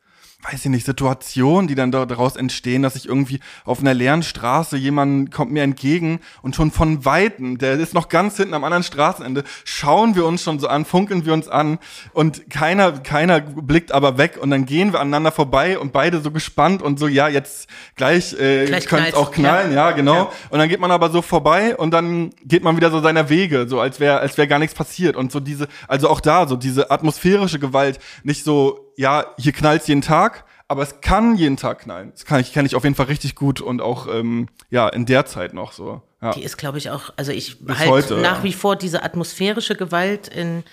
[0.43, 4.77] weiß ich nicht, Situationen, die dann daraus entstehen, dass ich irgendwie auf einer leeren Straße,
[4.77, 8.85] jemand kommt mir entgegen und schon von Weitem, der ist noch ganz hinten am anderen
[8.85, 11.81] Straßenende, schauen wir uns schon so an, funkeln wir uns an
[12.13, 16.31] und keiner, keiner blickt aber weg und dann gehen wir aneinander vorbei und beide so
[16.31, 20.15] gespannt und so, ja, jetzt gleich, äh, könnte es auch knallen, ja, ja genau.
[20.15, 20.33] Ja.
[20.51, 23.67] Und dann geht man aber so vorbei und dann geht man wieder so seiner Wege,
[23.67, 26.55] so als wäre, als wäre gar nichts passiert und so diese, also auch da, so
[26.55, 31.79] diese atmosphärische Gewalt, nicht so ja, hier knallt jeden Tag, aber es kann jeden Tag
[31.79, 32.11] knallen.
[32.11, 35.07] Das kann ich, kann ich auf jeden Fall richtig gut und auch ähm, ja in
[35.07, 36.03] der Zeit noch so.
[36.21, 36.33] Ja.
[36.33, 38.43] Die ist, glaube ich, auch, also ich halt nach ja.
[38.43, 40.65] wie vor diese atmosphärische Gewalt in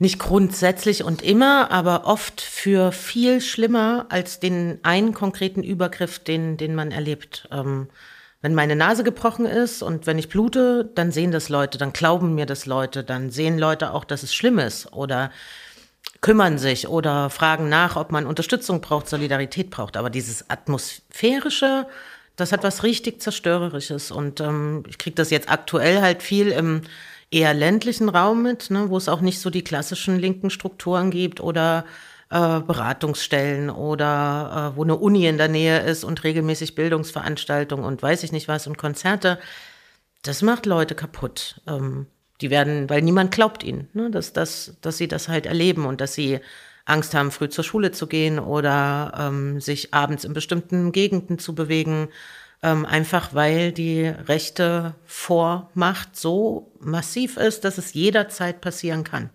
[0.00, 6.56] nicht grundsätzlich und immer, aber oft für viel schlimmer als den einen konkreten Übergriff, den,
[6.56, 7.48] den man erlebt.
[7.52, 7.88] Ähm,
[8.40, 12.34] wenn meine Nase gebrochen ist und wenn ich blute, dann sehen das Leute, dann glauben
[12.34, 14.92] mir das Leute, dann sehen Leute auch, dass es schlimm ist.
[14.92, 15.30] Oder
[16.20, 19.96] kümmern sich oder fragen nach, ob man Unterstützung braucht, Solidarität braucht.
[19.96, 21.86] Aber dieses atmosphärische,
[22.36, 24.10] das hat was richtig zerstörerisches.
[24.10, 26.82] Und ähm, ich kriege das jetzt aktuell halt viel im
[27.30, 31.40] eher ländlichen Raum mit, ne, wo es auch nicht so die klassischen linken Strukturen gibt
[31.40, 31.84] oder
[32.30, 38.02] äh, Beratungsstellen oder äh, wo eine Uni in der Nähe ist und regelmäßig Bildungsveranstaltungen und
[38.02, 39.38] weiß ich nicht was und Konzerte.
[40.22, 41.60] Das macht Leute kaputt.
[41.66, 42.06] Ähm,
[42.40, 46.00] die werden, weil niemand glaubt ihnen, ne, dass, dass, dass sie das halt erleben und
[46.00, 46.40] dass sie
[46.84, 51.54] Angst haben, früh zur Schule zu gehen oder ähm, sich abends in bestimmten Gegenden zu
[51.54, 52.08] bewegen,
[52.60, 59.30] Ähm, einfach weil die rechte Vormacht so massiv ist, dass es jederzeit passieren kann.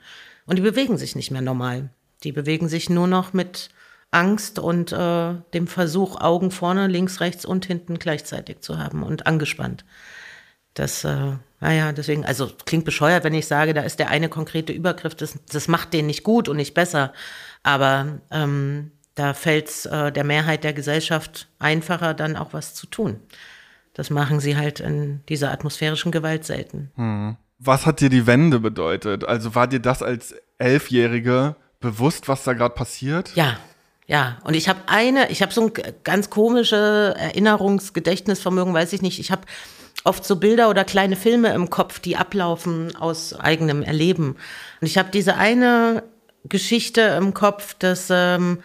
[0.46, 1.90] Und die bewegen sich nicht mehr normal.
[2.26, 3.70] Die bewegen sich nur noch mit
[4.12, 9.26] Angst und äh, dem Versuch, Augen vorne, links, rechts und hinten gleichzeitig zu haben und
[9.26, 9.86] angespannt.
[10.74, 14.74] Das, äh, naja, deswegen, also klingt bescheuert, wenn ich sage, da ist der eine konkrete
[14.74, 17.14] Übergriff, das, das macht den nicht gut und nicht besser.
[17.64, 22.86] Aber ähm, da fällt es äh, der Mehrheit der Gesellschaft einfacher, dann auch was zu
[22.86, 23.22] tun.
[23.94, 26.92] Das machen sie halt in dieser atmosphärischen Gewalt selten.
[26.96, 27.38] Hm.
[27.60, 29.24] Was hat dir die Wende bedeutet?
[29.24, 33.34] Also war dir das als Elfjährige bewusst, was da gerade passiert?
[33.36, 33.58] Ja,
[34.06, 34.38] ja.
[34.44, 35.72] Und ich habe eine, ich habe so ein
[36.04, 39.18] ganz komische Erinnerungsgedächtnisvermögen, weiß ich nicht.
[39.22, 39.44] Ich habe
[40.04, 44.36] oft so Bilder oder kleine Filme im Kopf, die ablaufen aus eigenem Erleben.
[44.82, 46.04] Und ich habe diese eine
[46.46, 48.60] Geschichte im Kopf, dass ähm,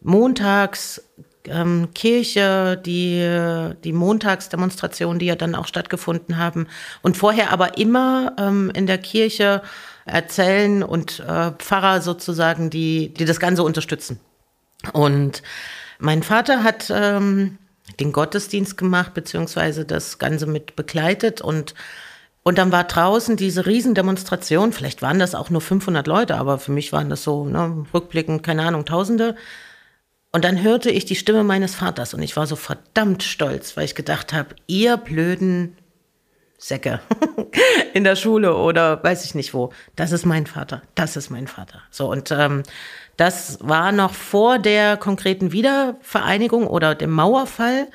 [0.00, 1.02] montags
[1.44, 6.66] ähm, Kirche, die, die Montagsdemonstrationen, die ja dann auch stattgefunden haben,
[7.02, 9.62] und vorher aber immer ähm, in der Kirche
[10.04, 14.20] erzählen und äh, Pfarrer sozusagen, die, die das Ganze unterstützen.
[14.92, 15.42] Und
[15.98, 17.58] mein Vater hat ähm,
[18.00, 21.74] den Gottesdienst gemacht, beziehungsweise das Ganze mit begleitet und
[22.44, 26.72] und dann war draußen diese Riesendemonstration, vielleicht waren das auch nur 500 Leute, aber für
[26.72, 29.36] mich waren das so, ne, rückblickend, keine Ahnung, Tausende.
[30.32, 33.84] Und dann hörte ich die Stimme meines Vaters und ich war so verdammt stolz, weil
[33.84, 35.76] ich gedacht habe, ihr blöden
[36.58, 37.00] Säcke
[37.94, 41.48] in der Schule oder weiß ich nicht wo, das ist mein Vater, das ist mein
[41.48, 41.82] Vater.
[41.90, 42.62] So und ähm,
[43.18, 47.88] das war noch vor der konkreten Wiedervereinigung oder dem Mauerfall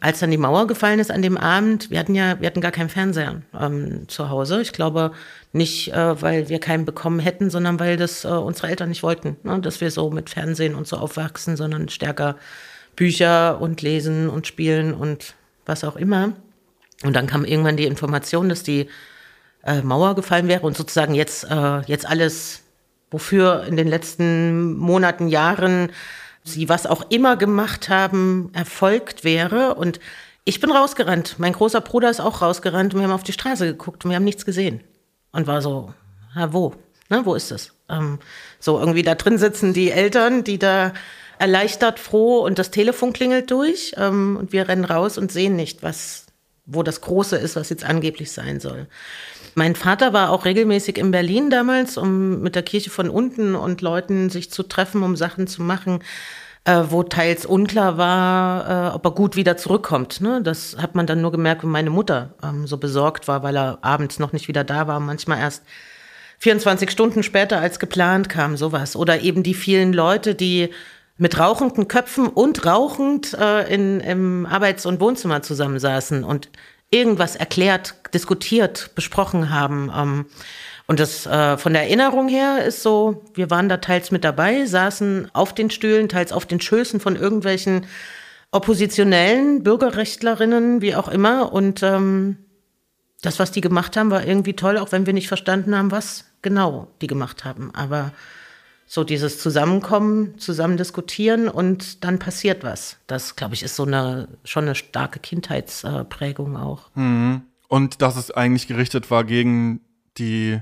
[0.00, 2.72] als dann die Mauer gefallen ist an dem Abend, wir hatten ja, wir hatten gar
[2.72, 4.62] keinen Fernseher ähm, zu Hause.
[4.62, 5.12] Ich glaube
[5.52, 9.36] nicht, äh, weil wir keinen bekommen hätten, sondern weil das äh, unsere Eltern nicht wollten,
[9.42, 9.60] ne?
[9.60, 12.36] dass wir so mit Fernsehen und so aufwachsen, sondern stärker
[12.96, 15.34] Bücher und Lesen und Spielen und
[15.66, 16.32] was auch immer.
[17.04, 18.88] Und dann kam irgendwann die Information, dass die
[19.64, 22.62] äh, Mauer gefallen wäre und sozusagen jetzt, äh, jetzt alles,
[23.10, 25.90] wofür in den letzten Monaten, Jahren
[26.42, 29.74] sie was auch immer gemacht haben, erfolgt wäre.
[29.74, 30.00] Und
[30.44, 31.36] ich bin rausgerannt.
[31.38, 34.16] Mein großer Bruder ist auch rausgerannt und wir haben auf die Straße geguckt und wir
[34.16, 34.80] haben nichts gesehen.
[35.32, 35.92] Und war so,
[36.34, 36.74] ja, wo?
[37.08, 37.72] Ne, wo ist es?
[37.88, 38.18] Ähm,
[38.58, 40.92] so irgendwie da drin sitzen die Eltern, die da
[41.38, 45.82] erleichtert, froh und das Telefon klingelt durch ähm, und wir rennen raus und sehen nicht,
[45.82, 46.26] was,
[46.66, 48.86] wo das Große ist, was jetzt angeblich sein soll.
[49.60, 53.82] Mein Vater war auch regelmäßig in Berlin damals, um mit der Kirche von unten und
[53.82, 56.02] Leuten sich zu treffen, um Sachen zu machen,
[56.64, 60.22] äh, wo teils unklar war, äh, ob er gut wieder zurückkommt.
[60.22, 60.40] Ne?
[60.42, 63.80] Das hat man dann nur gemerkt, wenn meine Mutter ähm, so besorgt war, weil er
[63.82, 65.62] abends noch nicht wieder da war, manchmal erst
[66.38, 68.96] 24 Stunden später als geplant kam, sowas.
[68.96, 70.70] Oder eben die vielen Leute, die
[71.18, 76.48] mit rauchenden Köpfen und rauchend äh, in, im Arbeits- und Wohnzimmer zusammensaßen und
[76.90, 79.90] irgendwas erklärt, diskutiert, besprochen haben.
[79.94, 80.26] Ähm,
[80.86, 84.66] und das äh, von der Erinnerung her ist so, wir waren da teils mit dabei,
[84.66, 87.86] saßen auf den Stühlen, teils auf den Schößen von irgendwelchen
[88.50, 91.52] oppositionellen Bürgerrechtlerinnen, wie auch immer.
[91.52, 92.38] Und ähm,
[93.22, 96.24] das, was die gemacht haben, war irgendwie toll, auch wenn wir nicht verstanden haben, was
[96.42, 97.72] genau die gemacht haben.
[97.74, 98.12] Aber
[98.92, 102.96] so dieses Zusammenkommen, zusammen diskutieren und dann passiert was.
[103.06, 106.90] Das, glaube ich, ist so eine schon eine starke Kindheitsprägung auch.
[106.96, 107.42] Mhm.
[107.68, 109.80] Und dass es eigentlich gerichtet war gegen
[110.18, 110.60] die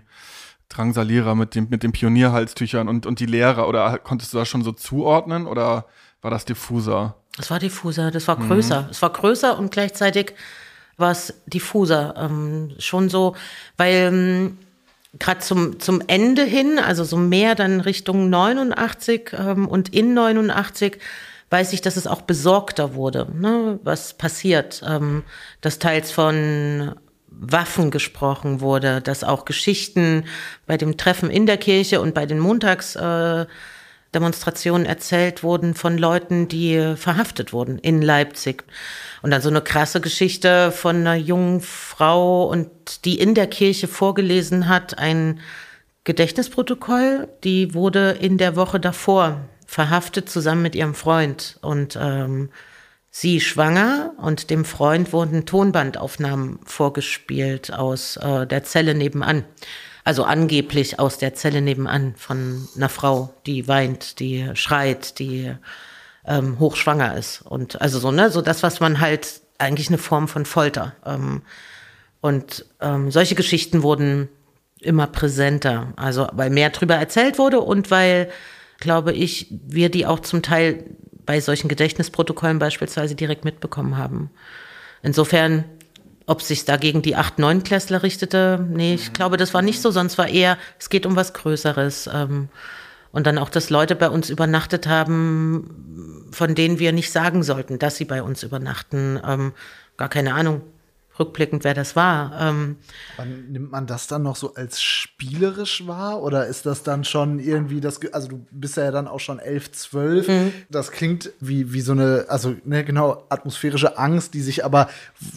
[0.69, 4.63] Drangsalierer mit dem, mit den Pionierhalstüchern und, und die Lehrer oder konntest du das schon
[4.63, 5.87] so zuordnen oder
[6.21, 7.17] war das diffuser?
[7.39, 8.83] Das war diffuser, das war größer.
[8.83, 8.89] Mhm.
[8.91, 10.35] Es war größer und gleichzeitig
[10.99, 12.15] war es diffuser.
[12.19, 13.37] Ähm, schon so,
[13.79, 14.59] weil ähm,
[15.19, 20.99] gerade zum, zum Ende hin, also so mehr dann Richtung 89 ähm, und in 89,
[21.51, 24.83] weiß ich, dass es auch besorgter wurde, ne, was passiert.
[24.87, 25.23] Ähm,
[25.61, 26.95] dass teils von
[27.29, 30.25] Waffen gesprochen wurde, dass auch Geschichten
[30.67, 33.51] bei dem Treffen in der Kirche und bei den Montagsdemonstrationen äh,
[34.87, 38.65] erzählt wurden von Leuten, die verhaftet wurden in Leipzig.
[39.23, 43.89] Und dann so eine krasse Geschichte von einer jungen Frau und die in der Kirche
[43.89, 45.41] vorgelesen hat, ein
[46.05, 52.49] Gedächtnisprotokoll, die wurde in der Woche davor verhaftet zusammen mit ihrem Freund und ähm,
[53.11, 59.45] sie schwanger und dem Freund wurden Tonbandaufnahmen vorgespielt aus äh, der Zelle nebenan.
[60.09, 65.53] Also angeblich aus der Zelle nebenan von einer Frau, die weint, die schreit, die
[66.25, 67.43] ähm, hochschwanger ist.
[67.43, 70.95] Und also so, ne, so das, was man halt eigentlich eine Form von Folter.
[71.05, 71.43] Ähm,
[72.23, 74.31] und ähm, solche Geschichten wurden
[74.81, 75.93] immer präsenter.
[75.97, 78.31] Also weil mehr drüber erzählt wurde und weil,
[78.81, 80.85] glaube ich, wir die auch zum Teil
[81.27, 84.31] bei solchen Gedächtnisprotokollen beispielsweise direkt mitbekommen haben.
[85.03, 85.67] insofern,
[86.29, 89.81] ob sich da gegen die 8-, 9 Klässler richtete, nee, ich glaube, das war nicht
[89.81, 92.09] so, sonst war eher, es geht um was Größeres.
[92.13, 92.51] Ähm,
[93.13, 97.79] und dann auch, dass Leute bei uns übernachtet haben, von denen wir nicht sagen sollten,
[97.79, 99.19] dass sie bei uns übernachten.
[99.27, 99.53] Ähm,
[99.97, 100.61] gar keine Ahnung,
[101.19, 102.33] rückblickend, wer das war.
[102.41, 102.77] Ähm,
[103.49, 106.23] nimmt man das dann noch so als spielerisch wahr?
[106.23, 109.73] Oder ist das dann schon irgendwie das, also du bist ja dann auch schon elf,
[109.73, 110.29] zwölf.
[110.29, 110.53] Mhm.
[110.69, 114.89] Das klingt wie, wie so eine, also ne, genau, atmosphärische Angst, die sich aber.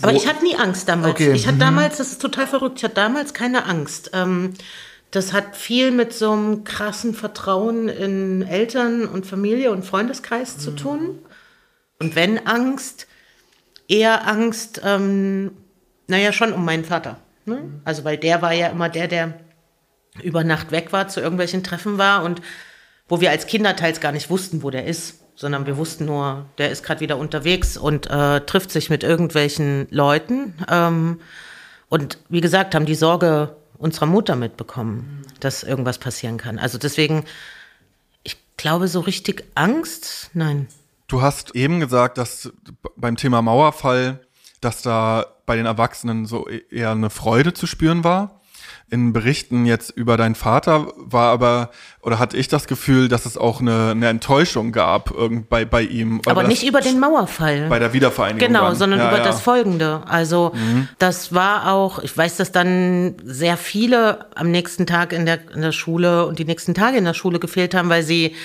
[0.01, 1.11] Aber ich hatte nie Angst damals.
[1.13, 1.61] Okay, Ich hatte mhm.
[1.61, 4.11] damals, das ist total verrückt, ich hatte damals keine Angst.
[4.13, 4.53] Ähm,
[5.11, 10.71] das hat viel mit so einem krassen Vertrauen in Eltern und Familie und Freundeskreis zu
[10.71, 11.19] tun.
[11.99, 13.07] Und wenn Angst,
[13.89, 15.51] eher Angst, ähm,
[16.11, 17.17] naja, schon um meinen Vater.
[17.45, 17.81] Ne?
[17.85, 19.39] Also, weil der war ja immer der, der
[20.21, 22.41] über Nacht weg war, zu irgendwelchen Treffen war und
[23.07, 26.45] wo wir als Kinder teils gar nicht wussten, wo der ist, sondern wir wussten nur,
[26.57, 30.53] der ist gerade wieder unterwegs und äh, trifft sich mit irgendwelchen Leuten.
[30.69, 31.21] Ähm,
[31.89, 36.59] und wie gesagt, haben die Sorge unserer Mutter mitbekommen, dass irgendwas passieren kann.
[36.59, 37.25] Also deswegen,
[38.23, 40.67] ich glaube, so richtig Angst, nein.
[41.07, 42.51] Du hast eben gesagt, dass
[42.95, 44.21] beim Thema Mauerfall,
[44.61, 48.39] dass da bei den Erwachsenen so e- eher eine Freude zu spüren war.
[48.89, 51.71] In Berichten jetzt über deinen Vater war aber,
[52.01, 55.13] oder hatte ich das Gefühl, dass es auch eine, eine Enttäuschung gab
[55.49, 56.21] bei, bei ihm.
[56.25, 57.67] Aber nicht über den Mauerfall.
[57.69, 58.45] Bei der Wiedervereinigung.
[58.45, 58.75] Genau, dann.
[58.75, 59.23] sondern Ja, über ja.
[59.23, 60.03] das Folgende.
[60.07, 60.53] Also
[60.99, 65.61] das war auch, ich weiß, dass dann sehr viele am nächsten Tag in der, in
[65.61, 68.35] der Schule und die nächsten Tage in der Schule gefehlt haben, weil sie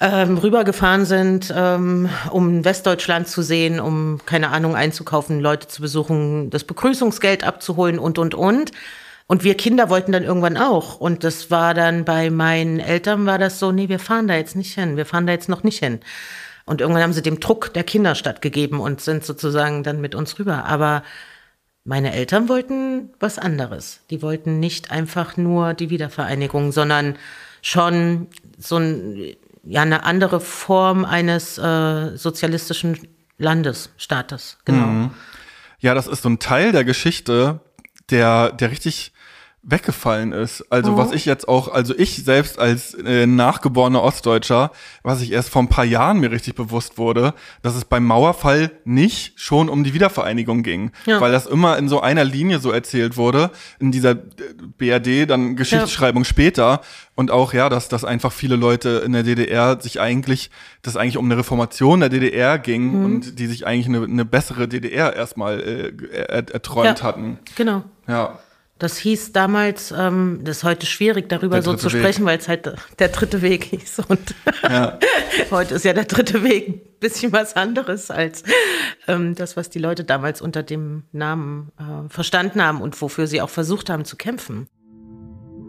[0.00, 6.48] ähm, rübergefahren sind, ähm, um Westdeutschland zu sehen, um, keine Ahnung, einzukaufen, Leute zu besuchen,
[6.50, 8.72] das Begrüßungsgeld abzuholen und, und, und.
[9.26, 10.98] Und wir Kinder wollten dann irgendwann auch.
[10.98, 14.56] Und das war dann bei meinen Eltern war das so, nee, wir fahren da jetzt
[14.56, 14.96] nicht hin.
[14.96, 16.00] Wir fahren da jetzt noch nicht hin.
[16.64, 20.38] Und irgendwann haben sie dem Druck der Kinder stattgegeben und sind sozusagen dann mit uns
[20.38, 20.64] rüber.
[20.64, 21.04] Aber
[21.84, 24.00] meine Eltern wollten was anderes.
[24.10, 27.16] Die wollten nicht einfach nur die Wiedervereinigung, sondern
[27.62, 32.98] schon so ein, ja, eine andere Form eines äh, sozialistischen
[33.38, 34.58] Landes, Staates.
[34.64, 35.10] Genau.
[35.80, 37.60] Ja, das ist so ein Teil der Geschichte,
[38.10, 39.12] der, der richtig
[39.62, 40.64] weggefallen ist.
[40.70, 44.70] Also was ich jetzt auch, also ich selbst als äh, nachgeborener Ostdeutscher,
[45.02, 48.70] was ich erst vor ein paar Jahren mir richtig bewusst wurde, dass es beim Mauerfall
[48.84, 51.20] nicht schon um die Wiedervereinigung ging, Ja.
[51.20, 54.16] weil das immer in so einer Linie so erzählt wurde, in dieser äh,
[54.78, 56.80] BRD, dann Geschichtsschreibung später
[57.14, 61.18] und auch ja, dass, dass einfach viele Leute in der DDR sich eigentlich, dass eigentlich
[61.18, 63.04] um eine Reformation der DDR ging Mhm.
[63.04, 67.04] und die sich eigentlich eine, eine bessere DDR erstmal äh, er, erträumt Ja.
[67.04, 67.38] hatten.
[67.56, 67.82] Genau.
[68.08, 68.38] Ja.
[68.80, 72.72] Das hieß damals, ähm, das ist heute schwierig darüber so zu sprechen, weil es halt
[72.98, 74.00] der dritte Weg hieß.
[74.08, 74.34] Und
[75.50, 78.42] heute ist ja der dritte Weg ein bisschen was anderes als
[79.06, 83.42] ähm, das, was die Leute damals unter dem Namen äh, verstanden haben und wofür sie
[83.42, 84.66] auch versucht haben zu kämpfen.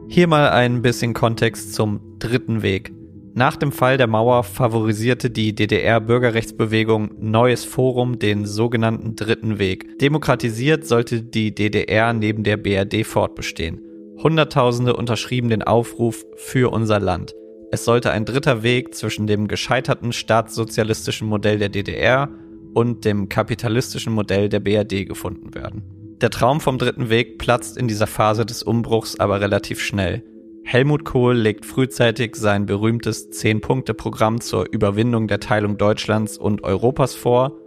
[0.07, 2.93] Hier mal ein bisschen Kontext zum dritten Weg.
[3.33, 9.99] Nach dem Fall der Mauer favorisierte die DDR-Bürgerrechtsbewegung Neues Forum den sogenannten Dritten Weg.
[9.99, 13.79] Demokratisiert sollte die DDR neben der BRD fortbestehen.
[14.21, 17.33] Hunderttausende unterschrieben den Aufruf für unser Land.
[17.71, 22.29] Es sollte ein dritter Weg zwischen dem gescheiterten staatssozialistischen Modell der DDR
[22.73, 25.83] und dem kapitalistischen Modell der BRD gefunden werden.
[26.21, 30.21] Der Traum vom dritten Weg platzt in dieser Phase des Umbruchs aber relativ schnell.
[30.63, 37.57] Helmut Kohl legt frühzeitig sein berühmtes Zehn-Punkte-Programm zur Überwindung der Teilung Deutschlands und Europas vor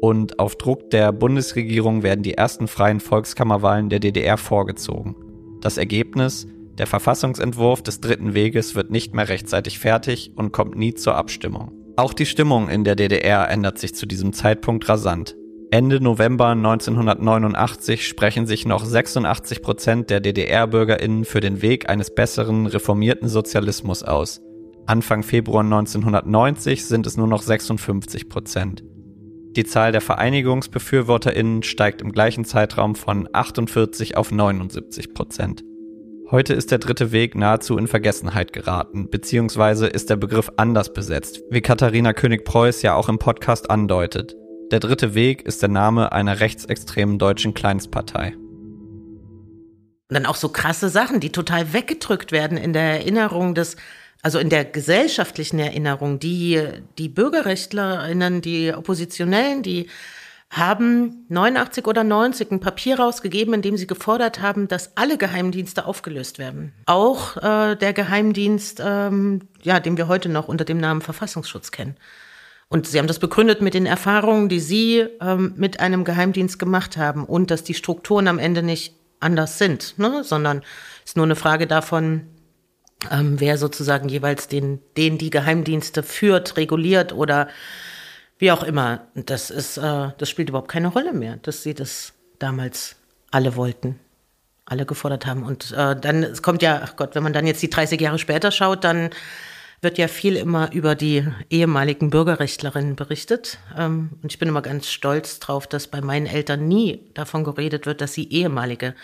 [0.00, 5.16] und auf Druck der Bundesregierung werden die ersten freien Volkskammerwahlen der DDR vorgezogen.
[5.60, 6.46] Das Ergebnis?
[6.78, 11.72] Der Verfassungsentwurf des dritten Weges wird nicht mehr rechtzeitig fertig und kommt nie zur Abstimmung.
[11.96, 15.36] Auch die Stimmung in der DDR ändert sich zu diesem Zeitpunkt rasant.
[15.72, 22.66] Ende November 1989 sprechen sich noch 86 Prozent der DDR-BürgerInnen für den Weg eines besseren,
[22.66, 24.40] reformierten Sozialismus aus.
[24.86, 28.82] Anfang Februar 1990 sind es nur noch 56 Prozent.
[29.54, 35.62] Die Zahl der VereinigungsbefürworterInnen steigt im gleichen Zeitraum von 48 auf 79 Prozent.
[36.32, 41.42] Heute ist der dritte Weg nahezu in Vergessenheit geraten, beziehungsweise ist der Begriff anders besetzt,
[41.48, 44.36] wie Katharina König-Preuß ja auch im Podcast andeutet.
[44.70, 48.34] Der dritte Weg ist der Name einer rechtsextremen deutschen Kleinstpartei.
[48.36, 53.76] Und dann auch so krasse Sachen, die total weggedrückt werden in der Erinnerung des,
[54.22, 56.20] also in der gesellschaftlichen Erinnerung.
[56.20, 56.62] Die,
[56.98, 59.88] die BürgerrechtlerInnen, die Oppositionellen, die
[60.50, 65.84] haben 89 oder 90 ein Papier rausgegeben, in dem sie gefordert haben, dass alle Geheimdienste
[65.84, 66.72] aufgelöst werden.
[66.86, 71.96] Auch äh, der Geheimdienst, ähm, ja, den wir heute noch unter dem Namen Verfassungsschutz kennen.
[72.70, 76.96] Und sie haben das begründet mit den Erfahrungen, die sie ähm, mit einem Geheimdienst gemacht
[76.96, 80.22] haben und dass die Strukturen am Ende nicht anders sind, ne?
[80.22, 80.58] sondern
[81.02, 82.28] es ist nur eine Frage davon,
[83.10, 87.48] ähm, wer sozusagen jeweils den, den die Geheimdienste führt, reguliert oder
[88.38, 89.08] wie auch immer.
[89.16, 92.94] Das ist, äh, das spielt überhaupt keine Rolle mehr, dass sie das damals
[93.32, 93.98] alle wollten,
[94.64, 95.42] alle gefordert haben.
[95.42, 98.20] Und äh, dann, es kommt ja, ach Gott, wenn man dann jetzt die 30 Jahre
[98.20, 99.10] später schaut, dann
[99.82, 103.58] wird ja viel immer über die ehemaligen Bürgerrechtlerinnen berichtet.
[103.76, 107.86] Ähm, und ich bin immer ganz stolz drauf, dass bei meinen Eltern nie davon geredet
[107.86, 108.94] wird, dass sie ehemalige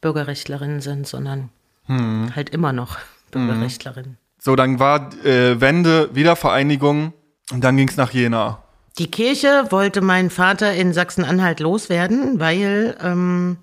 [0.00, 1.48] Bürgerrechtlerinnen sind, sondern
[1.86, 2.34] hm.
[2.36, 2.98] halt immer noch
[3.30, 4.18] Bürgerrechtlerinnen.
[4.38, 7.12] So, dann war äh, Wende, Wiedervereinigung
[7.52, 8.62] und dann ging es nach Jena.
[8.98, 13.56] Die Kirche wollte mein Vater in Sachsen-Anhalt loswerden, weil ähm,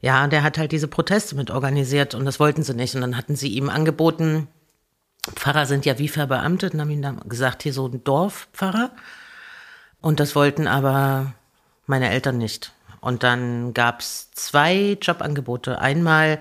[0.00, 2.94] ja, der hat halt diese Proteste mit organisiert und das wollten sie nicht.
[2.94, 4.48] Und dann hatten sie ihm angeboten,
[5.34, 8.90] Pfarrer sind ja wie verbeamtet und haben ihm dann gesagt, hier so ein Dorfpfarrer.
[10.00, 11.34] Und das wollten aber
[11.86, 12.72] meine Eltern nicht.
[13.00, 15.80] Und dann gab's zwei Jobangebote.
[15.80, 16.40] Einmal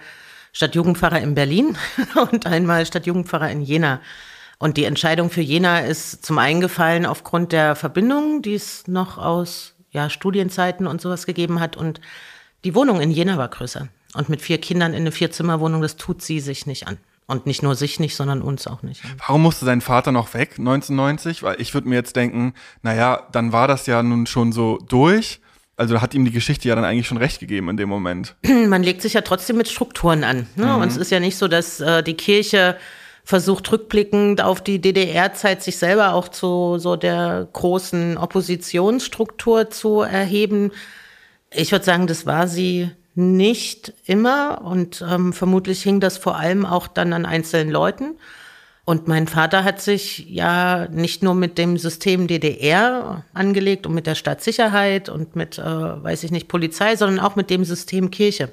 [0.54, 1.78] Stadtjugendpfarrer in Berlin
[2.32, 4.02] und einmal Stadtjugendpfarrer in Jena.
[4.60, 9.20] Und die Entscheidung für Jena ist zum einen gefallen aufgrund der Verbindung, die es noch
[9.20, 11.78] aus ja, Studienzeiten und sowas gegeben hat.
[11.78, 12.02] Und
[12.64, 13.88] die Wohnung in Jena war größer.
[14.16, 16.98] Und mit vier Kindern in eine Vierzimmerwohnung, das tut sie sich nicht an.
[17.30, 19.02] Und nicht nur sich nicht, sondern uns auch nicht.
[19.18, 21.44] Warum musste dein Vater noch weg 1990?
[21.44, 22.54] Weil ich würde mir jetzt denken,
[22.84, 25.42] naja, dann war das ja nun schon so durch.
[25.76, 28.36] Also hat ihm die Geschichte ja dann eigentlich schon recht gegeben in dem Moment.
[28.68, 30.48] Man legt sich ja trotzdem mit Strukturen an.
[30.56, 30.68] Ne?
[30.68, 30.82] Mhm.
[30.82, 32.78] Und es ist ja nicht so, dass äh, die Kirche
[33.26, 40.72] versucht rückblickend auf die DDR-Zeit sich selber auch zu so der großen Oppositionsstruktur zu erheben.
[41.52, 46.66] Ich würde sagen, das war sie nicht immer und ähm, vermutlich hing das vor allem
[46.66, 48.16] auch dann an einzelnen Leuten.
[48.86, 54.08] Und mein Vater hat sich ja nicht nur mit dem System DDR angelegt und mit
[54.08, 58.50] der Staatssicherheit und mit, äh, weiß ich nicht, Polizei, sondern auch mit dem System Kirche.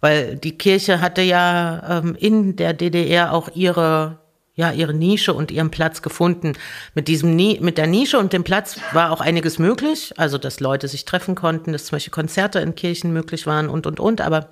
[0.00, 4.18] Weil die Kirche hatte ja ähm, in der DDR auch ihre
[4.54, 6.54] ja ihre Nische und ihren Platz gefunden.
[6.94, 10.88] Mit diesem mit der Nische und dem Platz war auch einiges möglich, also dass Leute
[10.88, 14.20] sich treffen konnten, dass zum Beispiel Konzerte in Kirchen möglich waren und und und.
[14.20, 14.50] Aber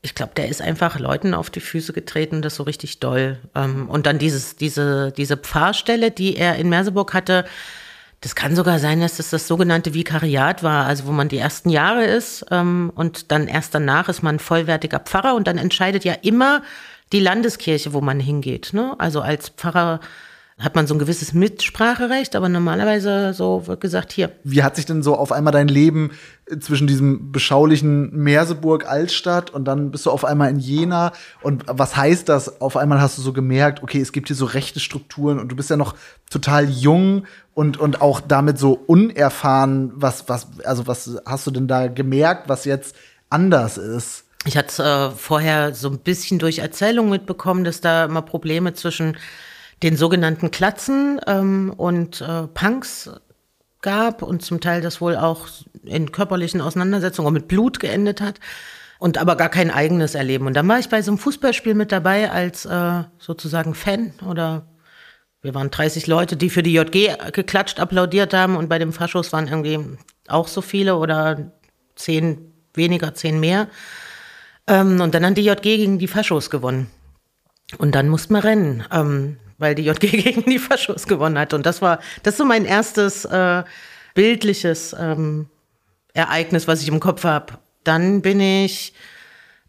[0.00, 3.38] ich glaube, der ist einfach Leuten auf die Füße getreten, das so richtig doll.
[3.54, 7.44] Ähm, und dann dieses diese diese Pfarrstelle, die er in Merseburg hatte.
[8.20, 11.70] Das kann sogar sein, dass das das sogenannte Vikariat war, also wo man die ersten
[11.70, 16.14] Jahre ist ähm, und dann erst danach ist man vollwertiger Pfarrer und dann entscheidet ja
[16.14, 16.62] immer
[17.12, 18.70] die Landeskirche, wo man hingeht.
[18.72, 18.94] Ne?
[18.98, 20.00] Also als Pfarrer
[20.58, 24.32] hat man so ein gewisses Mitspracherecht, aber normalerweise so wird gesagt, hier.
[24.42, 26.10] Wie hat sich denn so auf einmal dein Leben
[26.58, 31.96] zwischen diesem beschaulichen Merseburg Altstadt und dann bist du auf einmal in Jena und was
[31.96, 32.60] heißt das?
[32.60, 35.54] Auf einmal hast du so gemerkt, okay, es gibt hier so rechte Strukturen und du
[35.54, 35.94] bist ja noch
[36.28, 41.68] total jung und und auch damit so unerfahren, was was also was hast du denn
[41.68, 42.96] da gemerkt, was jetzt
[43.30, 44.24] anders ist?
[44.44, 49.16] Ich hatte äh, vorher so ein bisschen durch Erzählung mitbekommen, dass da immer Probleme zwischen
[49.82, 53.10] den sogenannten Klatzen ähm, und äh, Punks
[53.82, 55.46] gab und zum Teil das wohl auch
[55.84, 58.40] in körperlichen Auseinandersetzungen mit Blut geendet hat
[58.98, 60.46] und aber gar kein eigenes Erleben.
[60.46, 64.66] Und dann war ich bei so einem Fußballspiel mit dabei als äh, sozusagen Fan oder
[65.40, 69.32] wir waren 30 Leute, die für die JG geklatscht, applaudiert haben und bei dem Faschos
[69.32, 69.78] waren irgendwie
[70.26, 71.52] auch so viele oder
[71.94, 73.68] zehn weniger, zehn mehr.
[74.68, 76.88] Ähm, und dann hat die JG gegen die Faschos gewonnen.
[77.78, 81.54] Und dann musste man rennen, ähm, weil die JG gegen die Faschos gewonnen hat.
[81.54, 83.64] Und das war, das ist so mein erstes äh,
[84.14, 85.48] bildliches ähm,
[86.12, 87.54] Ereignis, was ich im Kopf habe.
[87.84, 88.92] Dann bin ich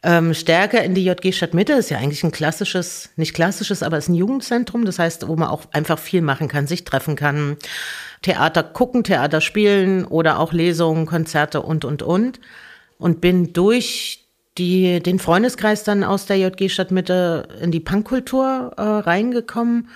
[0.03, 1.73] ähm, stärker in die JG Stadtmitte.
[1.73, 4.85] Ist ja eigentlich ein klassisches, nicht klassisches, aber ist ein Jugendzentrum.
[4.85, 7.57] Das heißt, wo man auch einfach viel machen kann, sich treffen kann,
[8.21, 12.39] Theater gucken, Theater spielen oder auch Lesungen, Konzerte und, und, und.
[12.97, 18.81] Und bin durch die, den Freundeskreis dann aus der JG Stadtmitte in die Punkkultur äh,
[18.81, 19.89] reingekommen,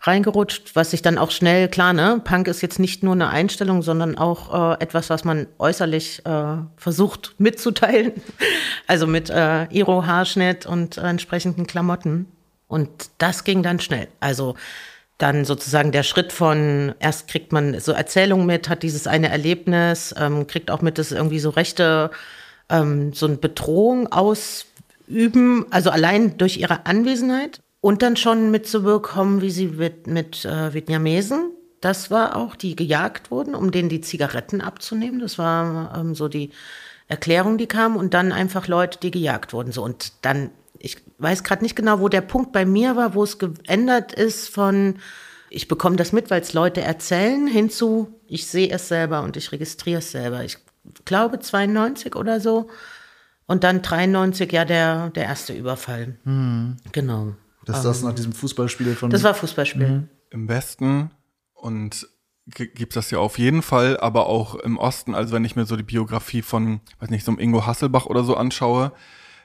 [0.00, 3.82] reingerutscht, was sich dann auch schnell, klar, ne, Punk ist jetzt nicht nur eine Einstellung,
[3.82, 8.12] sondern auch äh, etwas, was man äußerlich äh, versucht mitzuteilen.
[8.88, 12.26] Also mit äh, Iro-Haarschnitt und äh, entsprechenden Klamotten.
[12.68, 12.88] Und
[13.18, 14.06] das ging dann schnell.
[14.20, 14.54] Also
[15.18, 20.14] dann sozusagen der Schritt von, erst kriegt man so Erzählungen mit, hat dieses eine Erlebnis,
[20.16, 22.10] ähm, kriegt auch mit, dass irgendwie so rechte
[22.68, 29.50] ähm, so eine Bedrohung ausüben, also allein durch ihre Anwesenheit und dann schon mitzubekommen, wie
[29.50, 31.50] sie mit, mit äh, Vietnamesen,
[31.80, 35.20] das war auch, die gejagt wurden, um denen die Zigaretten abzunehmen.
[35.20, 36.50] Das war ähm, so die
[37.06, 39.72] Erklärung, die kam und dann einfach Leute, die gejagt wurden.
[39.72, 43.22] So und dann, ich weiß gerade nicht genau, wo der Punkt bei mir war, wo
[43.22, 44.96] es geändert ist von
[45.48, 49.52] ich bekomme das mit, weil es Leute erzählen, hinzu, ich sehe es selber und ich
[49.52, 50.44] registriere es selber.
[50.44, 50.58] Ich
[51.04, 52.68] glaube 92 oder so.
[53.46, 56.16] Und dann 93, ja, der, der erste Überfall.
[56.92, 57.34] Genau.
[57.64, 59.10] Das ist das nach diesem Fußballspiel von.
[59.10, 60.08] Das war Fußballspiel.
[60.30, 61.10] Im Westen
[61.54, 62.08] und
[62.46, 65.64] g- gibt's das ja auf jeden Fall, aber auch im Osten, also wenn ich mir
[65.66, 68.92] so die Biografie von, weiß nicht, so einem Ingo Hasselbach oder so anschaue,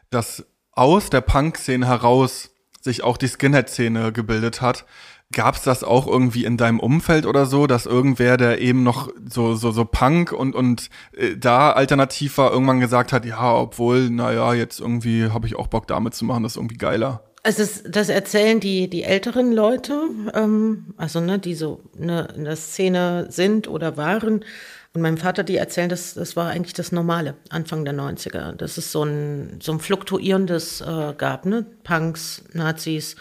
[0.10, 2.50] dass aus der Punk-Szene heraus
[2.82, 4.86] sich auch die Skinhead-Szene gebildet hat.
[5.32, 9.56] Gab's das auch irgendwie in deinem Umfeld oder so, dass irgendwer, der eben noch so
[9.56, 14.54] so so Punk und und äh, da alternativ war, irgendwann gesagt hat, ja, obwohl, naja,
[14.54, 17.24] jetzt irgendwie habe ich auch Bock damit zu machen, das ist irgendwie geiler.
[17.44, 22.44] Es ist, das erzählen die, die älteren Leute, ähm, also ne, die so ne, in
[22.44, 24.46] der Szene sind oder waren.
[24.94, 28.52] Und meinem Vater, die erzählen, das, das war eigentlich das Normale, Anfang der 90er.
[28.52, 31.66] Dass es so ein, so ein fluktuierendes äh, gab, ne?
[31.84, 33.16] Punks, Nazis.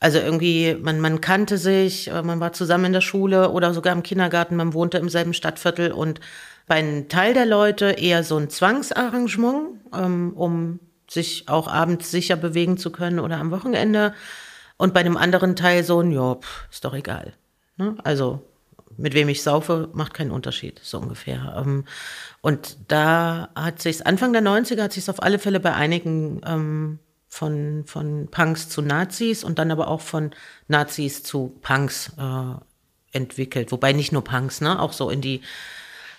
[0.00, 3.92] Also irgendwie, man, man kannte sich, äh, man war zusammen in der Schule oder sogar
[3.92, 6.20] im Kindergarten, man wohnte im selben Stadtviertel und
[6.66, 12.36] bei einem Teil der Leute eher so ein Zwangsarrangement, ähm, um sich auch abends sicher
[12.36, 14.14] bewegen zu können oder am Wochenende.
[14.78, 17.34] Und bei dem anderen Teil so ein, ja, pff, ist doch egal.
[17.76, 17.96] Ne?
[18.02, 18.40] Also
[18.96, 21.56] mit wem ich saufe, macht keinen Unterschied, so ungefähr.
[21.58, 21.84] Ähm,
[22.40, 26.98] und da hat sich Anfang der 90er hat sich auf alle Fälle bei einigen ähm,
[27.30, 30.32] von, von Punks zu Nazis und dann aber auch von
[30.68, 33.72] Nazis zu Punks äh, entwickelt.
[33.72, 34.78] Wobei nicht nur Punks, ne?
[34.78, 35.40] Auch so in die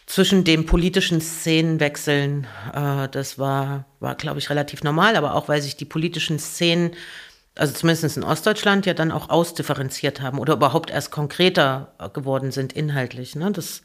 [0.08, 2.48] zwischen den politischen Szenen wechseln.
[2.74, 6.92] Äh, das war, war glaube ich, relativ normal, aber auch weil sich die politischen Szenen,
[7.56, 12.52] also zumindest in Ostdeutschland, ja dann auch ausdifferenziert haben oder überhaupt erst konkreter äh, geworden
[12.52, 13.36] sind inhaltlich.
[13.36, 13.52] Ne?
[13.52, 13.84] Das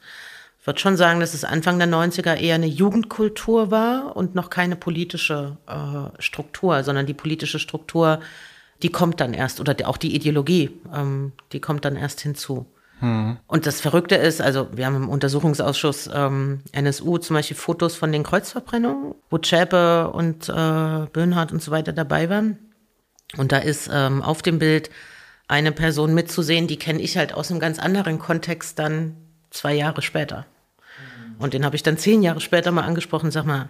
[0.67, 4.75] würde schon sagen, dass es Anfang der 90er eher eine Jugendkultur war und noch keine
[4.75, 8.19] politische äh, Struktur, sondern die politische Struktur,
[8.83, 12.65] die kommt dann erst, oder auch die Ideologie, ähm, die kommt dann erst hinzu.
[13.47, 18.11] Und das Verrückte ist, also wir haben im Untersuchungsausschuss ähm, NSU zum Beispiel Fotos von
[18.11, 22.57] den Kreuzverbrennungen, wo Zschäpe und äh, Böhnhardt und so weiter dabei waren.
[23.37, 24.89] Und da ist ähm, auf dem Bild
[25.47, 29.15] eine Person mitzusehen, die kenne ich halt aus einem ganz anderen Kontext dann
[29.51, 30.45] zwei Jahre später.
[31.39, 33.69] Und den habe ich dann zehn Jahre später mal angesprochen, sag mal,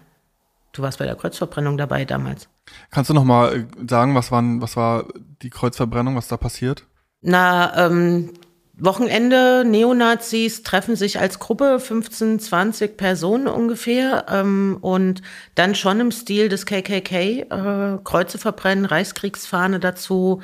[0.72, 2.48] du warst bei der Kreuzverbrennung dabei damals.
[2.92, 5.06] Kannst du noch mal äh, sagen, was waren was war
[5.42, 6.86] die Kreuzverbrennung, was da passiert?
[7.22, 8.32] Na, ähm,
[8.80, 15.24] Wochenende, Neonazis treffen sich als Gruppe, 15, 20 Personen ungefähr, ähm, und
[15.56, 20.44] dann schon im Stil des KKK, äh, Kreuze verbrennen, Reichskriegsfahne dazu,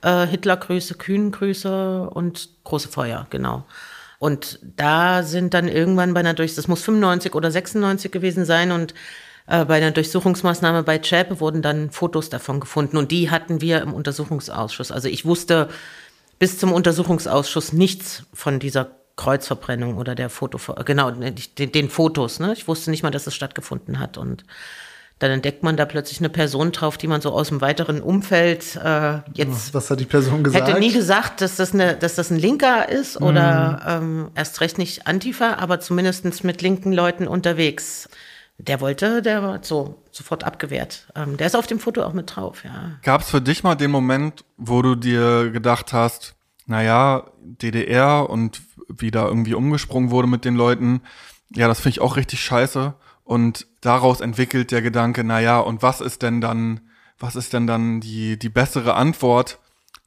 [0.00, 3.66] äh, Hitlergrüße, Kühnengrüße und große Feuer, genau.
[4.24, 8.72] Und da sind dann irgendwann bei einer Durch, das muss 95 oder 96 gewesen sein
[8.72, 8.94] und
[9.46, 13.82] äh, bei einer Durchsuchungsmaßnahme bei Zschäpe wurden dann Fotos davon gefunden und die hatten wir
[13.82, 14.92] im Untersuchungsausschuss.
[14.92, 15.68] Also ich wusste
[16.38, 21.34] bis zum Untersuchungsausschuss nichts von dieser Kreuzverbrennung oder der Foto, genau, den,
[21.72, 22.40] den Fotos.
[22.40, 22.54] Ne?
[22.54, 24.46] Ich wusste nicht mal, dass es stattgefunden hat und
[25.24, 28.76] dann entdeckt man da plötzlich eine Person drauf, die man so aus dem weiteren Umfeld
[28.76, 30.68] äh, jetzt Was hat die Person gesagt?
[30.68, 34.76] hätte nie gesagt, dass das, eine, dass das ein Linker ist oder ähm, erst recht
[34.76, 38.08] nicht Antifa, aber zumindest mit linken Leuten unterwegs.
[38.58, 41.08] Der wollte, der war so sofort abgewehrt.
[41.16, 42.92] Ähm, der ist auf dem Foto auch mit drauf, ja.
[43.02, 46.34] Gab es für dich mal den Moment, wo du dir gedacht hast,
[46.66, 51.00] naja, DDR und wie da irgendwie umgesprungen wurde mit den Leuten,
[51.54, 52.94] ja, das finde ich auch richtig scheiße.
[53.24, 56.80] Und daraus entwickelt der Gedanke, naja, und was ist denn dann,
[57.18, 59.58] was ist denn dann die, die bessere Antwort?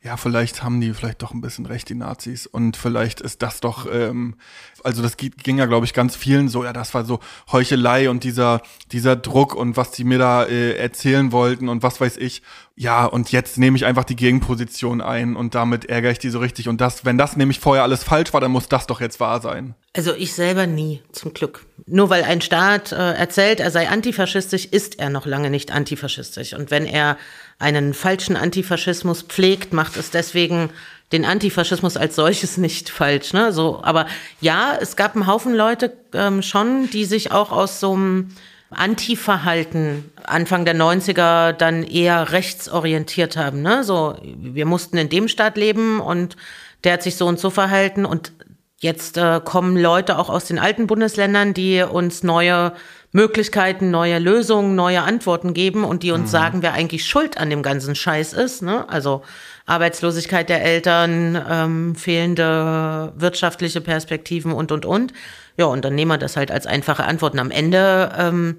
[0.03, 2.45] Ja, vielleicht haben die vielleicht doch ein bisschen recht, die Nazis.
[2.45, 4.35] Und vielleicht ist das doch, ähm,
[4.83, 7.19] also das ging ja, glaube ich, ganz vielen so, ja, das war so
[7.51, 11.99] Heuchelei und dieser, dieser Druck und was die mir da äh, erzählen wollten und was
[11.99, 12.43] weiß ich.
[12.75, 16.37] Ja, und jetzt nehme ich einfach die Gegenposition ein und damit ärgere ich die so
[16.37, 16.69] richtig.
[16.69, 19.41] Und das, wenn das nämlich vorher alles falsch war, dann muss das doch jetzt wahr
[19.41, 19.73] sein.
[19.95, 21.65] Also ich selber nie, zum Glück.
[21.87, 26.53] Nur weil ein Staat äh, erzählt, er sei antifaschistisch, ist er noch lange nicht antifaschistisch.
[26.53, 27.17] Und wenn er
[27.59, 30.69] einen falschen Antifaschismus pflegt, macht es deswegen
[31.11, 33.33] den Antifaschismus als solches nicht falsch.
[33.33, 33.51] Ne?
[33.51, 34.07] So, aber
[34.41, 38.29] ja, es gab einen Haufen Leute ähm, schon, die sich auch aus so einem
[38.69, 43.61] Anti-Verhalten Anfang der 90er dann eher rechtsorientiert haben.
[43.61, 43.83] Ne?
[43.83, 46.35] So, wir mussten in dem Staat leben und
[46.83, 48.33] der hat sich so und so verhalten und
[48.79, 52.73] jetzt äh, kommen Leute auch aus den alten Bundesländern, die uns neue
[53.17, 57.63] Möglichkeiten, neue Lösungen, neue Antworten geben und die uns sagen, wer eigentlich schuld an dem
[57.63, 58.61] ganzen Scheiß ist.
[58.61, 58.87] Ne?
[58.89, 59.23] Also
[59.65, 65.13] Arbeitslosigkeit der Eltern, ähm, fehlende wirtschaftliche Perspektiven und, und, und.
[65.57, 67.39] Ja, und dann nehmen wir das halt als einfache Antworten.
[67.39, 68.57] Am Ende, ähm,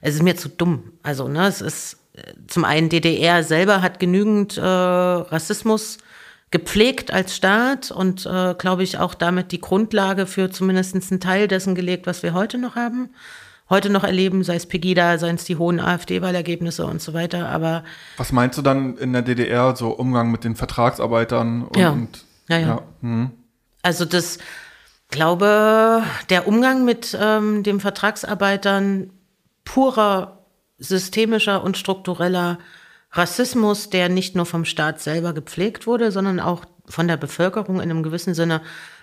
[0.00, 0.92] es ist mir zu dumm.
[1.04, 5.98] Also, ne, es ist äh, zum einen DDR selber hat genügend äh, Rassismus
[6.50, 11.46] gepflegt als Staat und, äh, glaube ich, auch damit die Grundlage für zumindest einen Teil
[11.46, 13.10] dessen gelegt, was wir heute noch haben.
[13.70, 17.48] Heute noch erleben, sei es Pegida, seien es die hohen AfD-Wahlergebnisse und so weiter.
[17.48, 17.84] Aber
[18.16, 21.62] Was meinst du dann in der DDR, so Umgang mit den Vertragsarbeitern?
[21.62, 21.90] Und, Ja.
[21.90, 22.66] und Ja, ja.
[22.66, 22.82] ja.
[23.02, 23.30] Hm.
[23.82, 24.38] Also das
[25.08, 29.10] glaube, der Umgang mit ähm, den Vertragsarbeitern
[29.64, 30.38] purer
[30.78, 32.58] systemischer und struktureller
[33.12, 37.90] Rassismus, der nicht nur vom Staat selber gepflegt wurde, sondern auch von der Bevölkerung in
[37.90, 38.62] einem gewissen Sinne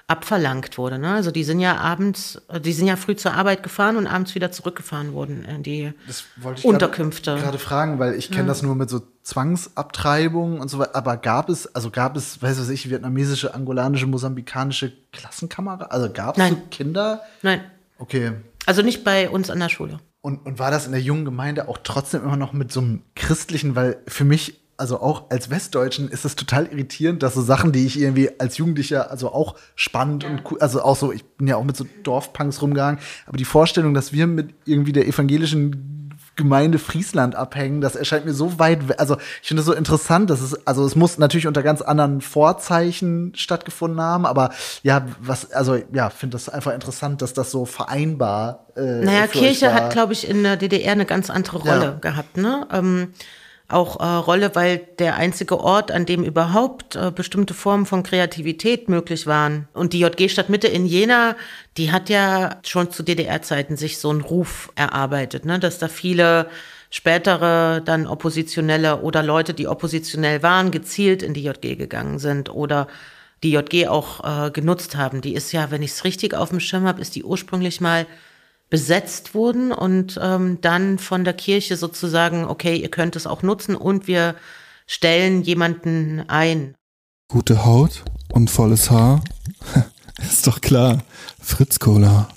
[0.09, 0.97] abverlangt wurde.
[0.99, 1.13] Ne?
[1.13, 4.35] Also die sind ja abends, äh, die sind ja früh zur Arbeit gefahren und abends
[4.35, 7.35] wieder zurückgefahren worden in die Das wollte ich Unterkünfte.
[7.35, 10.95] gerade- fragen, weil ich kenne das nur mit so Zwangsabtreibungen und so weiter.
[10.95, 15.85] Aber gab es, also gab es, weiß was ich, vietnamesische, angolanische, mosambikanische Klassenkamera?
[15.85, 16.55] Also gab es so.
[16.71, 17.21] Kinder?
[17.41, 17.61] Nein,
[17.99, 18.31] Okay.
[18.65, 19.99] also nicht bei uns an der Schule.
[20.21, 23.01] Und, und war das in der jungen Gemeinde auch trotzdem immer noch mit so einem
[23.15, 27.71] christlichen, weil für mich, also auch als Westdeutschen, ist es total irritierend, dass so Sachen,
[27.71, 31.47] die ich irgendwie als Jugendlicher, also auch spannend und cool, also auch so, ich bin
[31.47, 35.93] ja auch mit so Dorfpunks rumgegangen, aber die Vorstellung, dass wir mit irgendwie der evangelischen
[36.35, 40.29] Gemeinde Friesland abhängen, das erscheint mir so weit, we- also ich finde das so interessant,
[40.29, 44.51] dass es, also es muss natürlich unter ganz anderen Vorzeichen stattgefunden haben, aber
[44.83, 49.73] ja, was, also ja, finde das einfach interessant, dass das so vereinbar äh, Naja, Kirche
[49.73, 51.91] hat, glaube ich, in der DDR eine ganz andere Rolle Ja.
[51.99, 52.37] gehabt.
[52.37, 52.67] Ne?
[52.71, 53.13] Ähm,
[53.69, 58.87] auch äh, Rolle, weil der einzige Ort, an dem überhaupt äh, bestimmte Formen von Kreativität
[58.87, 59.67] möglich waren.
[59.73, 61.35] Und die JG Stadtmitte in Jena,
[61.75, 65.59] die hat ja schon zu DDR-Zeiten sich so einen Ruf erarbeitet, ne?
[65.59, 66.49] dass da viele
[66.89, 72.87] spätere dann Oppositionelle oder Leute, die oppositionell waren, gezielt in die JG gegangen sind oder
[73.43, 75.19] die JG auch äh, genutzt haben.
[75.21, 78.07] Die ist ja, wenn ich es richtig auf dem Schirm habe, ist die ursprünglich mal
[78.69, 83.75] besetzt wurden und ähm, dann von der Kirche sozusagen, okay, ihr könnt es auch nutzen
[83.75, 84.35] und wir
[84.85, 86.75] stellen jemanden ein.
[87.29, 89.21] Gute Haut und volles Haar?
[90.21, 91.03] Ist doch klar.
[91.39, 92.27] Fritz Cola.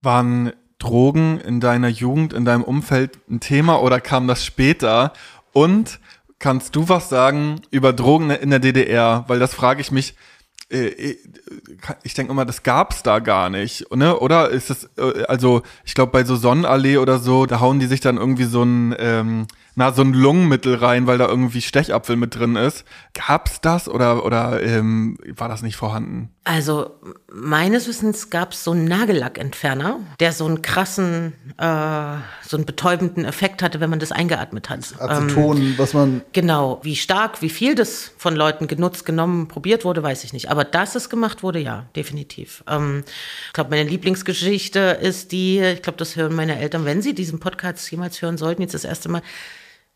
[0.00, 5.12] Waren Drogen in deiner Jugend, in deinem Umfeld ein Thema oder kam das später?
[5.52, 5.98] Und
[6.38, 9.24] kannst du was sagen über Drogen in der DDR?
[9.26, 10.14] Weil das frage ich mich.
[10.70, 11.16] Äh,
[12.02, 14.18] Ich denke immer, das gab's da gar nicht, ne?
[14.18, 15.62] Oder ist es äh, also?
[15.84, 18.94] Ich glaube, bei so Sonnenallee oder so, da hauen die sich dann irgendwie so ein
[18.98, 19.46] ähm,
[19.78, 22.84] na so ein Lungenmittel rein, weil da irgendwie Stechapfel mit drin ist.
[23.14, 26.30] Gab's das oder oder ähm, war das nicht vorhanden?
[26.42, 26.90] Also
[27.32, 33.24] meines Wissens gab es so einen Nagellackentferner, der so einen krassen, äh, so einen betäubenden
[33.24, 34.94] Effekt hatte, wenn man das eingeatmet hat.
[35.00, 39.84] Ähm, Aceton, was man Genau, wie stark, wie viel das von Leuten genutzt, genommen, probiert
[39.84, 40.50] wurde, weiß ich nicht.
[40.50, 42.64] Aber dass es gemacht wurde, ja, definitiv.
[42.68, 43.04] Ähm,
[43.46, 47.38] ich glaube, meine Lieblingsgeschichte ist die, ich glaube, das hören meine Eltern, wenn sie diesen
[47.38, 49.22] Podcast jemals hören sollten, jetzt das erste Mal,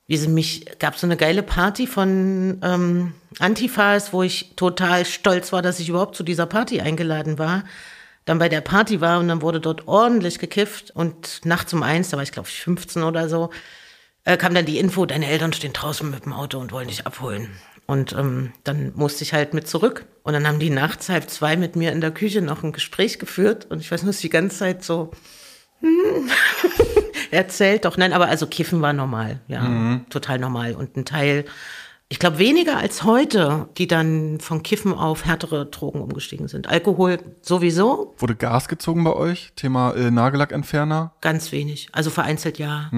[0.07, 5.53] wie sie mich, gab so eine geile Party von ähm, Antifas, wo ich total stolz
[5.53, 7.65] war, dass ich überhaupt zu dieser Party eingeladen war.
[8.25, 12.11] Dann bei der Party war und dann wurde dort ordentlich gekifft und nachts um eins,
[12.11, 13.51] da war ich glaube ich 15 oder so,
[14.25, 17.07] äh, kam dann die Info, deine Eltern stehen draußen mit dem Auto und wollen dich
[17.07, 17.49] abholen.
[17.87, 20.07] Und ähm, dann musste ich halt mit zurück.
[20.23, 23.19] Und dann haben die nachts halb zwei mit mir in der Küche noch ein Gespräch
[23.19, 23.67] geführt.
[23.71, 25.11] Und ich weiß nur, dass die ganze Zeit so
[27.31, 27.97] erzählt doch.
[27.97, 30.75] Nein, aber also Kiffen war normal, ja, total normal.
[30.75, 31.45] Und ein Teil,
[32.09, 36.69] ich glaube weniger als heute, die dann von Kiffen auf härtere Drogen umgestiegen sind.
[36.69, 39.53] Alkohol sowieso, Wurde Gas gezogen bei euch?
[39.57, 41.15] Thema äh, Nagellackentferner?
[41.23, 41.89] ganz wenig.
[41.93, 42.91] Also vereinzelt ja.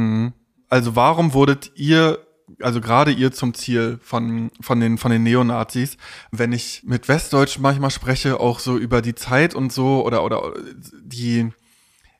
[0.69, 2.19] Also warum wurdet ihr,
[2.61, 5.97] also gerade ihr zum Ziel von, von, den, von den Neonazis?
[6.33, 10.55] Wenn ich mit Westdeutschen manchmal spreche, auch so über die Zeit und so, oder, oder
[11.01, 11.51] die,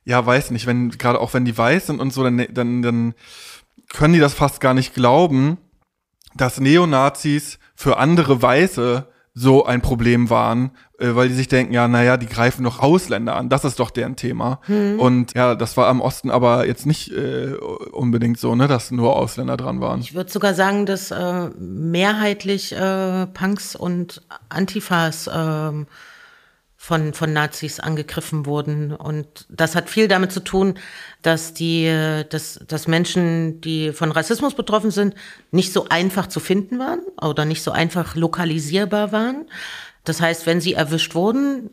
[0.05, 3.13] ja, weiß nicht, wenn, gerade auch wenn die weiß sind und so, dann, dann, dann
[3.91, 5.57] können die das fast gar nicht glauben,
[6.35, 11.89] dass Neonazis für andere Weiße so ein Problem waren, äh, weil die sich denken, ja,
[11.89, 14.61] naja, die greifen doch Ausländer an, das ist doch deren Thema.
[14.97, 17.53] Und ja, das war am Osten aber jetzt nicht äh,
[17.91, 19.99] unbedingt so, ne, dass nur Ausländer dran waren.
[19.99, 25.87] Ich würde sogar sagen, dass äh, mehrheitlich äh, Punks und Antifas ähm,
[26.85, 28.93] von, von Nazis angegriffen wurden.
[28.93, 30.75] Und das hat viel damit zu tun,
[31.23, 31.91] dass die,
[32.29, 35.15] dass, dass Menschen, die von Rassismus betroffen sind,
[35.49, 39.47] nicht so einfach zu finden waren oder nicht so einfach lokalisierbar waren.
[40.03, 41.71] Das heißt, wenn sie erwischt wurden,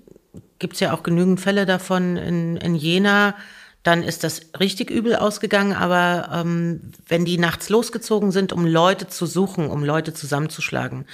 [0.58, 3.34] gibt es ja auch genügend Fälle davon in, in Jena,
[3.82, 5.74] dann ist das richtig übel ausgegangen.
[5.74, 11.04] Aber ähm, wenn die nachts losgezogen sind, um Leute zu suchen, um Leute zusammenzuschlagen,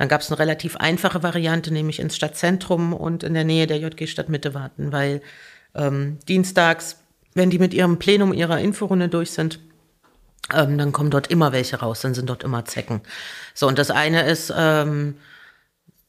[0.00, 3.76] dann gab es eine relativ einfache Variante, nämlich ins Stadtzentrum und in der Nähe der
[3.76, 5.20] JG Stadtmitte warten, weil
[5.74, 6.96] ähm, dienstags,
[7.34, 9.60] wenn die mit ihrem Plenum ihrer Inforunde durch sind,
[10.54, 13.02] ähm, dann kommen dort immer welche raus, dann sind dort immer Zecken.
[13.52, 15.16] So, und das eine ist, ähm,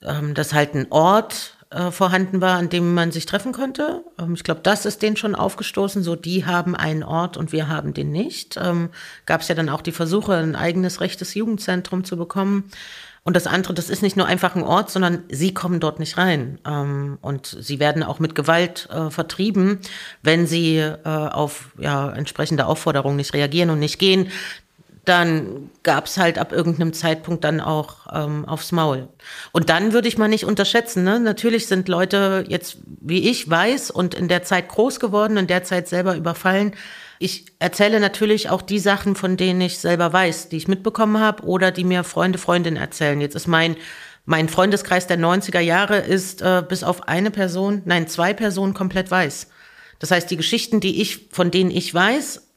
[0.04, 4.06] ähm, dass halt ein Ort äh, vorhanden war, an dem man sich treffen konnte.
[4.18, 6.02] Ähm, ich glaube, das ist denen schon aufgestoßen.
[6.02, 8.56] So, die haben einen Ort und wir haben den nicht.
[8.56, 8.90] Ähm,
[9.26, 12.72] Gab es ja dann auch die Versuche, ein eigenes rechtes Jugendzentrum zu bekommen.
[13.24, 16.18] Und das andere, das ist nicht nur einfach ein Ort, sondern sie kommen dort nicht
[16.18, 16.58] rein.
[16.66, 19.80] Ähm, und sie werden auch mit Gewalt äh, vertrieben,
[20.24, 24.32] wenn sie äh, auf ja, entsprechende Aufforderungen nicht reagieren und nicht gehen.
[25.06, 29.08] Dann gab's halt ab irgendeinem Zeitpunkt dann auch ähm, aufs Maul.
[29.52, 31.04] Und dann würde ich mal nicht unterschätzen.
[31.04, 31.20] Ne?
[31.20, 35.64] Natürlich sind Leute jetzt, wie ich weiß, und in der Zeit groß geworden, in der
[35.64, 36.74] Zeit selber überfallen,
[37.22, 41.44] ich erzähle natürlich auch die Sachen, von denen ich selber weiß, die ich mitbekommen habe
[41.44, 43.22] oder die mir Freunde, Freundinnen erzählen.
[43.22, 43.76] Jetzt ist mein
[44.26, 49.10] mein Freundeskreis der 90er Jahre ist äh, bis auf eine Person, nein, zwei Personen komplett
[49.10, 49.48] weiß.
[50.00, 52.48] Das heißt, die Geschichten, die ich, von denen ich weiß,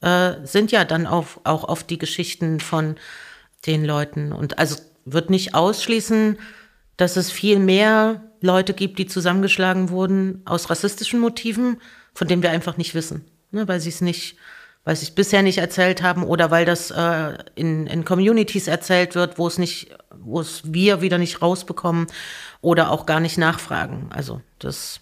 [0.00, 2.96] äh, sind ja dann auf, auch auf die Geschichten von
[3.66, 4.32] den Leuten.
[4.32, 6.38] Und also wird nicht ausschließen,
[6.96, 11.80] dass es viel mehr Leute gibt, die zusammengeschlagen wurden aus rassistischen Motiven,
[12.14, 14.36] von denen wir einfach nicht wissen ne, weil sie es nicht,
[14.84, 19.14] weil sie es bisher nicht erzählt haben oder weil das äh, in, in Communities erzählt
[19.14, 22.06] wird, wo es nicht, wo es wir wieder nicht rausbekommen
[22.60, 24.10] oder auch gar nicht nachfragen.
[24.10, 25.00] Also das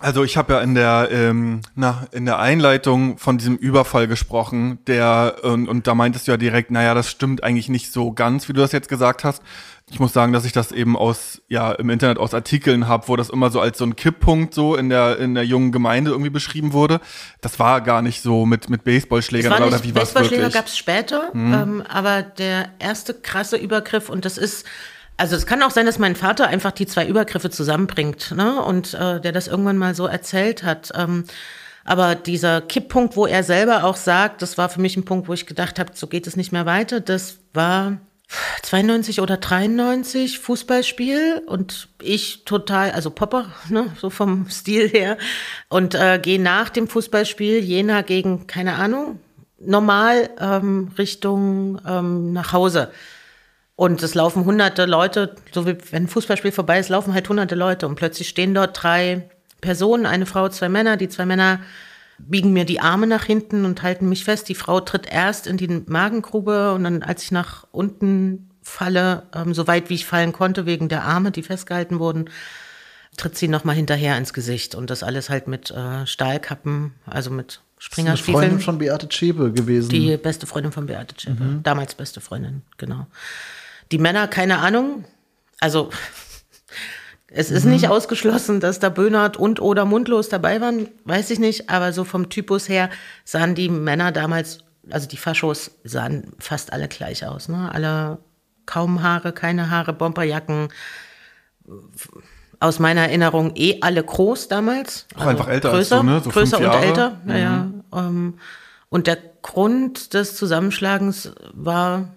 [0.00, 4.78] also ich habe ja in der ähm, na, in der Einleitung von diesem Überfall gesprochen,
[4.86, 8.48] der und, und da meintest du ja direkt, naja, das stimmt eigentlich nicht so ganz,
[8.48, 9.42] wie du das jetzt gesagt hast.
[9.90, 13.16] Ich muss sagen, dass ich das eben aus ja im Internet aus Artikeln habe, wo
[13.16, 16.30] das immer so als so ein Kipppunkt so in der in der jungen Gemeinde irgendwie
[16.30, 17.00] beschrieben wurde.
[17.40, 20.66] Das war gar nicht so mit mit Baseballschlägern war oder wie war es Baseballschläger gab
[20.66, 21.54] es später, mhm.
[21.54, 24.66] ähm, aber der erste krasse Übergriff und das ist
[25.16, 28.62] also es kann auch sein, dass mein Vater einfach die zwei Übergriffe zusammenbringt ne?
[28.62, 30.92] und äh, der das irgendwann mal so erzählt hat.
[30.94, 31.24] Ähm,
[31.84, 35.32] aber dieser Kipppunkt, wo er selber auch sagt, das war für mich ein Punkt, wo
[35.32, 37.98] ich gedacht habe, so geht es nicht mehr weiter, das war
[38.62, 45.16] 92 oder 93 Fußballspiel und ich total, also Popper, ne, so vom Stil her
[45.68, 49.20] und äh, gehe nach dem Fußballspiel Jena gegen, keine Ahnung,
[49.58, 52.90] normal ähm, Richtung ähm, nach Hause.
[53.76, 57.54] Und es laufen hunderte Leute, so wie wenn ein Fußballspiel vorbei ist, laufen halt hunderte
[57.54, 60.96] Leute und plötzlich stehen dort drei Personen, eine Frau, zwei Männer.
[60.96, 61.60] Die zwei Männer
[62.18, 64.48] biegen mir die Arme nach hinten und halten mich fest.
[64.48, 69.54] Die Frau tritt erst in die Magengrube und dann, als ich nach unten falle, ähm,
[69.54, 72.28] so weit wie ich fallen konnte, wegen der Arme, die festgehalten wurden,
[73.16, 74.74] tritt sie nochmal hinterher ins Gesicht.
[74.74, 78.36] Und das alles halt mit äh, Stahlkappen, also mit Springerstiefeln.
[78.36, 79.88] Eine Freundin von Beate Zschäpe gewesen.
[79.90, 81.42] Die beste Freundin von Beate Zschäpe.
[81.42, 81.62] Mhm.
[81.62, 83.06] Damals beste Freundin, genau.
[83.90, 85.04] Die Männer, keine Ahnung.
[85.60, 85.90] Also
[87.30, 87.72] es ist mhm.
[87.72, 91.68] nicht ausgeschlossen, dass da Böhnert und oder Mundlos dabei waren, weiß ich nicht.
[91.68, 92.88] Aber so vom Typus her
[93.24, 94.60] sahen die Männer damals,
[94.90, 97.48] also die Faschos sahen fast alle gleich aus.
[97.48, 97.70] Ne?
[97.72, 98.18] Alle
[98.64, 100.68] kaum Haare, keine Haare, Bomberjacken.
[102.60, 105.06] Aus meiner Erinnerung eh alle groß damals.
[105.14, 106.20] Auch also einfach älter größer, als du, ne?
[106.24, 107.56] So größer und älter, naja.
[107.64, 107.82] Mhm.
[107.94, 108.34] Ähm,
[108.88, 112.14] und der Grund des Zusammenschlagens war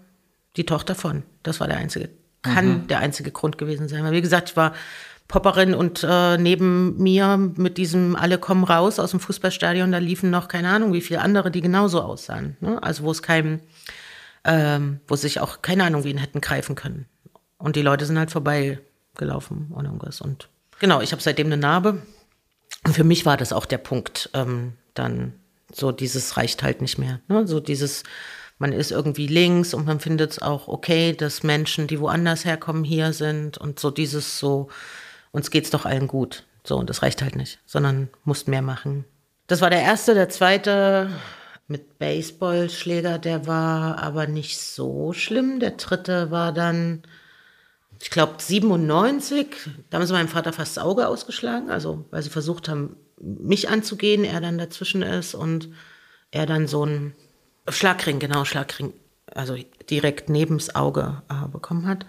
[0.56, 1.24] die Tochter von.
[1.44, 2.10] Das war der einzige,
[2.42, 2.88] kann mhm.
[2.88, 4.04] der einzige Grund gewesen sein.
[4.04, 4.74] Weil wie gesagt, ich war
[5.28, 10.30] Popperin und äh, neben mir mit diesem Alle kommen raus aus dem Fußballstadion, da liefen
[10.30, 12.58] noch keine Ahnung, wie viele andere, die genauso aussahen.
[12.60, 12.82] Ne?
[12.84, 13.62] Also wo es keinem,
[14.44, 17.06] ähm, wo sich auch keine Ahnung, wie ihn hätten greifen können.
[17.58, 20.20] Und die Leute sind halt vorbeigelaufen und irgendwas.
[20.20, 22.02] Und genau, ich habe seitdem eine Narbe.
[22.86, 25.34] Und für mich war das auch der Punkt, ähm, dann
[25.74, 27.22] so dieses reicht halt nicht mehr.
[27.30, 27.48] Ne?
[27.48, 28.04] So dieses
[28.62, 32.84] man ist irgendwie links und man findet es auch okay, dass Menschen, die woanders herkommen,
[32.84, 34.70] hier sind und so dieses so,
[35.32, 36.44] uns geht's doch allen gut.
[36.64, 39.04] So, und das reicht halt nicht, sondern musst mehr machen.
[39.48, 41.10] Das war der erste, der zweite
[41.68, 45.60] mit Baseballschläger, der war aber nicht so schlimm.
[45.60, 47.02] Der dritte war dann,
[48.00, 49.48] ich glaube, 97.
[49.90, 53.70] Da haben sie meinem Vater fast das Auge ausgeschlagen, also weil sie versucht haben, mich
[53.70, 55.70] anzugehen, er dann dazwischen ist und
[56.30, 57.16] er dann so ein
[57.70, 58.94] Schlagring, genau, Schlagring,
[59.34, 59.56] also
[59.90, 62.06] direkt nebens Auge äh, bekommen hat.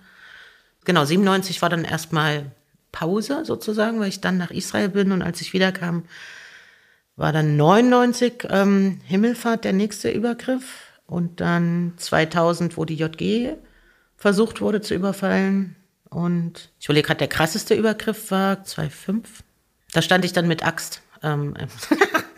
[0.84, 2.50] Genau, 97 war dann erstmal
[2.90, 6.04] Pause sozusagen, weil ich dann nach Israel bin und als ich wiederkam,
[7.16, 13.56] war dann 99 ähm, Himmelfahrt der nächste Übergriff und dann 2000, wo die JG
[14.16, 15.76] versucht wurde zu überfallen
[16.08, 19.42] und ich überlege gerade, der krasseste Übergriff war 2005.
[19.92, 21.02] Da stand ich dann mit Axt.
[21.22, 21.54] Ähm,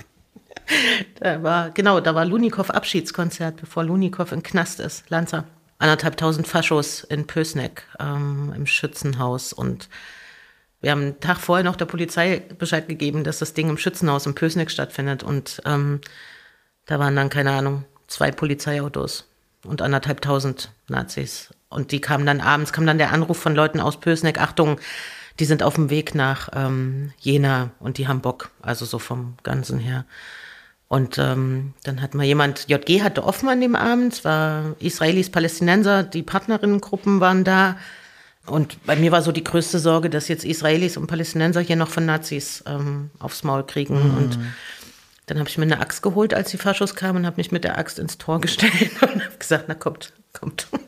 [1.20, 5.44] da war, genau, da war Lunikow Abschiedskonzert, bevor Lunikow in Knast ist, Lanzer.
[5.78, 9.88] Anderthalb tausend Faschos in Pösneck ähm, im Schützenhaus und
[10.80, 14.26] wir haben einen Tag vorher noch der Polizei Bescheid gegeben, dass das Ding im Schützenhaus
[14.26, 16.00] in Pösneck stattfindet und ähm,
[16.86, 19.26] da waren dann, keine Ahnung, zwei Polizeiautos
[19.64, 21.54] und anderthalbtausend Nazis.
[21.70, 24.78] Und die kamen dann abends, kam dann der Anruf von Leuten aus Pösneck, Achtung,
[25.40, 29.36] die sind auf dem Weg nach ähm, Jena und die haben Bock, also so vom
[29.42, 30.04] Ganzen her.
[30.88, 35.30] Und ähm, dann hat mal jemand, JG hatte offen an dem Abend, es war Israelis,
[35.30, 37.76] Palästinenser, die Partnerinnengruppen waren da.
[38.46, 41.88] Und bei mir war so die größte Sorge, dass jetzt Israelis und Palästinenser hier noch
[41.88, 43.94] von Nazis ähm, aufs Maul kriegen.
[43.94, 44.16] Mhm.
[44.18, 44.38] Und
[45.26, 47.64] dann habe ich mir eine Axt geholt, als die Faschos kamen und habe mich mit
[47.64, 50.68] der Axt ins Tor gestellt und habe gesagt, na kommt, kommt.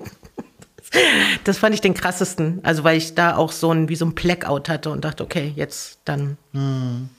[1.45, 2.61] Das fand ich den krassesten.
[2.63, 5.53] Also weil ich da auch so ein, wie so ein Blackout hatte und dachte, okay,
[5.55, 7.11] jetzt dann hm.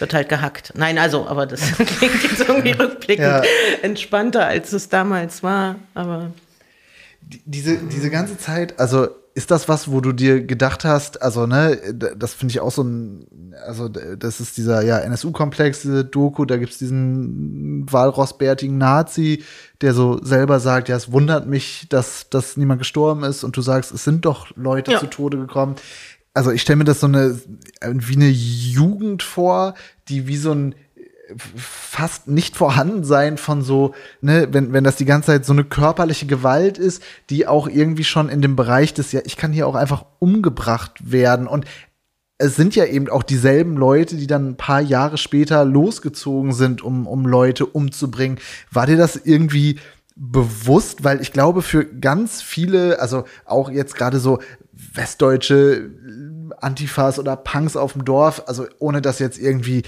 [0.00, 0.72] Wird halt gehackt.
[0.76, 3.42] Nein, also, aber das klingt jetzt irgendwie rückblickend ja.
[3.82, 5.76] entspannter, als es damals war.
[5.94, 6.30] Aber
[7.20, 11.78] diese, diese ganze Zeit, also ist das was, wo du dir gedacht hast, also ne,
[12.16, 16.56] das finde ich auch so ein, also das ist dieser ja NSU-Komplex, diese Doku, da
[16.56, 19.44] gibt's diesen walrossbärtigen Nazi,
[19.82, 23.60] der so selber sagt, ja, es wundert mich, dass, dass niemand gestorben ist und du
[23.60, 25.00] sagst, es sind doch Leute ja.
[25.00, 25.76] zu Tode gekommen.
[26.36, 27.40] Also ich stelle mir das so eine,
[27.80, 29.74] wie eine Jugend vor,
[30.08, 30.74] die wie so ein
[31.56, 35.64] fast nicht vorhanden sein von so, ne, wenn, wenn das die ganze Zeit so eine
[35.64, 39.66] körperliche Gewalt ist, die auch irgendwie schon in dem Bereich des, ja, ich kann hier
[39.66, 41.46] auch einfach umgebracht werden.
[41.46, 41.64] Und
[42.36, 46.82] es sind ja eben auch dieselben Leute, die dann ein paar Jahre später losgezogen sind,
[46.82, 48.38] um, um Leute umzubringen.
[48.70, 49.78] War dir das irgendwie
[50.16, 51.02] bewusst?
[51.02, 54.38] Weil ich glaube, für ganz viele, also auch jetzt gerade so
[54.96, 55.90] westdeutsche
[56.60, 59.82] Antifas oder Punks auf dem Dorf, also ohne das jetzt irgendwie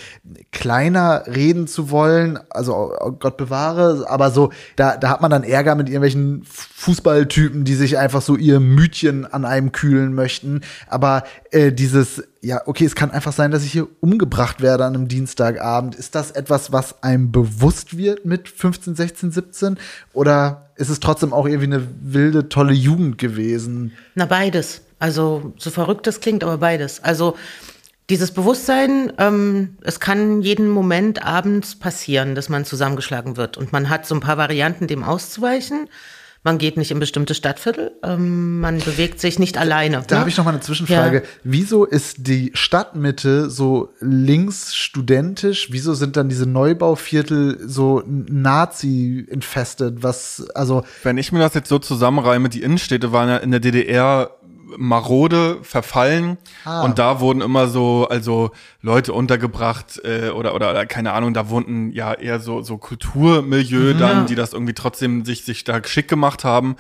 [0.52, 5.44] kleiner reden zu wollen, also oh Gott bewahre, aber so, da, da hat man dann
[5.44, 10.60] Ärger mit irgendwelchen Fußballtypen, die sich einfach so ihr Mütchen an einem kühlen möchten.
[10.86, 14.94] Aber äh, dieses, ja, okay, es kann einfach sein, dass ich hier umgebracht werde an
[14.94, 15.94] einem Dienstagabend.
[15.94, 19.78] Ist das etwas, was einem bewusst wird mit 15, 16, 17?
[20.12, 23.92] Oder ist es trotzdem auch irgendwie eine wilde, tolle Jugend gewesen?
[24.14, 24.82] Na, beides.
[24.98, 27.02] Also so verrückt das klingt, aber beides.
[27.02, 27.36] Also
[28.10, 33.56] dieses Bewusstsein, ähm, es kann jeden Moment abends passieren, dass man zusammengeschlagen wird.
[33.58, 35.88] Und man hat so ein paar Varianten, dem auszuweichen.
[36.44, 40.04] Man geht nicht in bestimmte Stadtviertel, ähm, man bewegt sich nicht alleine.
[40.06, 40.20] Da ne?
[40.20, 41.18] habe ich noch mal eine Zwischenfrage.
[41.18, 41.22] Ja.
[41.42, 45.72] Wieso ist die Stadtmitte so links studentisch?
[45.72, 50.02] Wieso sind dann diese Neubauviertel so Nazi-infested?
[50.04, 50.84] Was, also.
[51.02, 54.37] Wenn ich mir das jetzt so zusammenreime, die Innenstädte waren ja in der DDR
[54.76, 56.82] marode verfallen ah.
[56.82, 58.50] und da wurden immer so also
[58.82, 63.94] Leute untergebracht äh, oder, oder oder keine Ahnung da wohnten ja eher so so Kulturmilieu
[63.94, 63.98] mhm.
[63.98, 66.76] dann die das irgendwie trotzdem sich sich da schick gemacht haben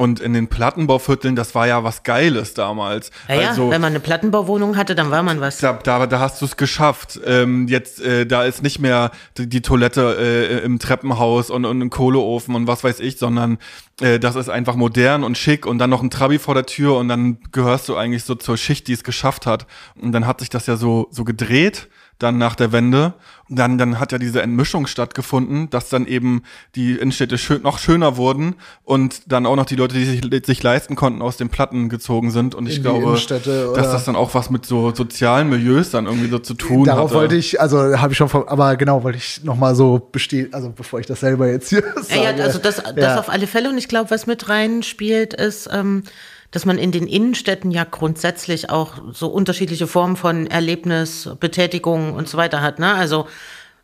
[0.00, 3.10] und in den Plattenbauvierteln, das war ja was Geiles damals.
[3.28, 5.58] Ja, also, ja wenn man eine Plattenbauwohnung hatte, dann war man was.
[5.58, 7.20] Da, da, da hast du es geschafft.
[7.26, 11.82] Ähm, jetzt, äh, da ist nicht mehr die, die Toilette äh, im Treppenhaus und, und
[11.82, 13.58] ein Kohleofen und was weiß ich, sondern
[14.00, 16.96] äh, das ist einfach modern und schick und dann noch ein Trabi vor der Tür
[16.96, 19.66] und dann gehörst du eigentlich so zur Schicht, die es geschafft hat.
[20.00, 21.88] Und dann hat sich das ja so, so gedreht
[22.22, 23.14] dann nach der Wende.
[23.48, 26.42] Und dann, dann hat ja diese Entmischung stattgefunden, dass dann eben
[26.76, 28.54] die Innenstädte schön, noch schöner wurden
[28.84, 32.30] und dann auch noch die Leute, die sich, sich leisten konnten, aus den Platten gezogen
[32.30, 32.54] sind.
[32.54, 36.28] Und ich In glaube, dass das dann auch was mit so sozialen Milieus dann irgendwie
[36.28, 36.96] so zu tun hat.
[36.96, 37.20] Darauf hatte.
[37.20, 40.70] wollte ich, also habe ich schon, aber genau, wollte ich noch mal so bestehen, also
[40.70, 42.22] bevor ich das selber jetzt hier sage.
[42.22, 43.18] Ja, also das, das ja.
[43.18, 43.70] auf alle Fälle.
[43.70, 46.04] Und ich glaube, was mit reinspielt, ist, ähm,
[46.50, 52.28] dass man in den Innenstädten ja grundsätzlich auch so unterschiedliche Formen von Erlebnis, Betätigung und
[52.28, 52.78] so weiter hat.
[52.78, 52.92] Ne?
[52.92, 53.26] Also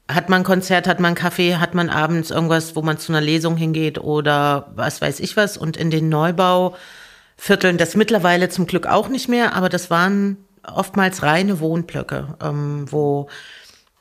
[0.09, 3.57] hat man Konzert, hat man Kaffee, hat man abends irgendwas, wo man zu einer Lesung
[3.57, 5.57] hingeht oder was weiß ich was.
[5.57, 11.23] Und in den Neubauvierteln, das mittlerweile zum Glück auch nicht mehr, aber das waren oftmals
[11.23, 13.29] reine Wohnblöcke, ähm, wo,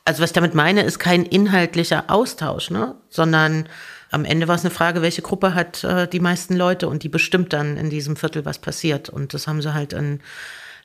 [0.04, 2.96] also was ich damit meine, ist kein inhaltlicher Austausch, ne?
[3.08, 3.68] sondern
[4.16, 7.10] am Ende war es eine Frage, welche Gruppe hat äh, die meisten Leute und die
[7.10, 9.10] bestimmt dann in diesem Viertel, was passiert.
[9.10, 10.20] Und das haben sie halt in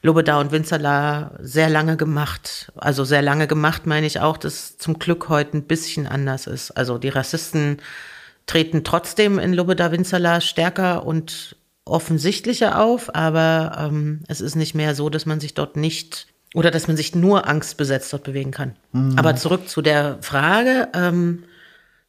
[0.02, 2.74] Lobedau und Winzerla sehr lange gemacht.
[2.76, 6.72] Also sehr lange gemacht meine ich auch, dass zum Glück heute ein bisschen anders ist.
[6.72, 7.78] Also die Rassisten
[8.48, 11.56] treten trotzdem in Lobedau, Winzerla stärker und
[11.86, 16.70] offensichtlicher auf, aber ähm, es ist nicht mehr so, dass man sich dort nicht oder
[16.70, 18.76] dass man sich nur angstbesetzt dort bewegen kann.
[18.92, 19.18] Mhm.
[19.18, 21.44] Aber zurück zu der Frage, ähm,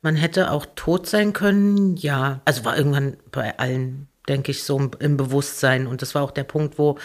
[0.03, 2.41] man hätte auch tot sein können, ja.
[2.45, 5.87] Also war irgendwann bei allen, denke ich, so im Bewusstsein.
[5.87, 6.99] Und das war auch der Punkt, wo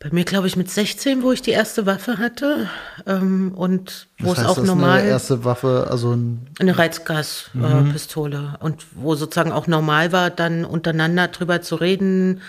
[0.00, 2.68] bei mir, glaube ich, mit 16, wo ich die erste Waffe hatte.
[3.06, 4.98] Ähm, und wo das heißt, es auch normal.
[4.98, 8.58] Eine erste Waffe, also ein eine Reizgaspistole.
[8.60, 12.40] Äh, und wo sozusagen auch normal war, dann untereinander drüber zu reden.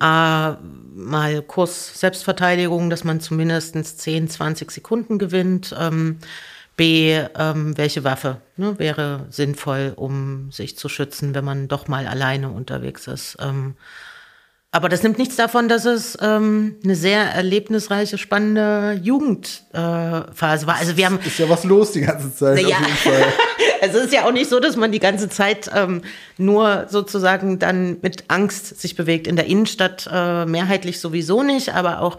[0.00, 0.52] Äh,
[0.94, 5.74] mal Kurs Selbstverteidigung, dass man zumindest 10, 20 Sekunden gewinnt.
[5.76, 6.18] Ähm,
[6.80, 12.06] B, ähm, welche Waffe ne, wäre sinnvoll, um sich zu schützen, wenn man doch mal
[12.06, 13.36] alleine unterwegs ist.
[13.38, 13.74] Ähm,
[14.70, 20.76] aber das nimmt nichts davon, dass es ähm, eine sehr erlebnisreiche, spannende Jugendphase äh, war.
[20.76, 22.62] Also wir haben ist ja was los die ganze Zeit.
[22.66, 22.78] Ja.
[23.82, 26.00] also es ist ja auch nicht so, dass man die ganze Zeit ähm,
[26.38, 29.26] nur sozusagen dann mit Angst sich bewegt.
[29.26, 32.16] In der Innenstadt äh, mehrheitlich sowieso nicht, aber auch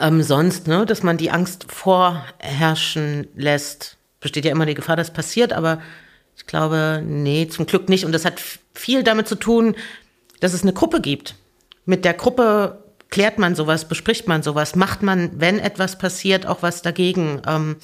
[0.00, 3.96] ähm, sonst, ne, dass man die Angst vorherrschen lässt.
[4.20, 5.80] Besteht ja immer die Gefahr, dass passiert, aber
[6.36, 8.04] ich glaube, nee, zum Glück nicht.
[8.04, 8.40] Und das hat
[8.74, 9.74] viel damit zu tun,
[10.40, 11.34] dass es eine Gruppe gibt.
[11.84, 16.62] Mit der Gruppe klärt man sowas, bespricht man sowas, macht man, wenn etwas passiert, auch
[16.62, 17.76] was dagegen, ähm,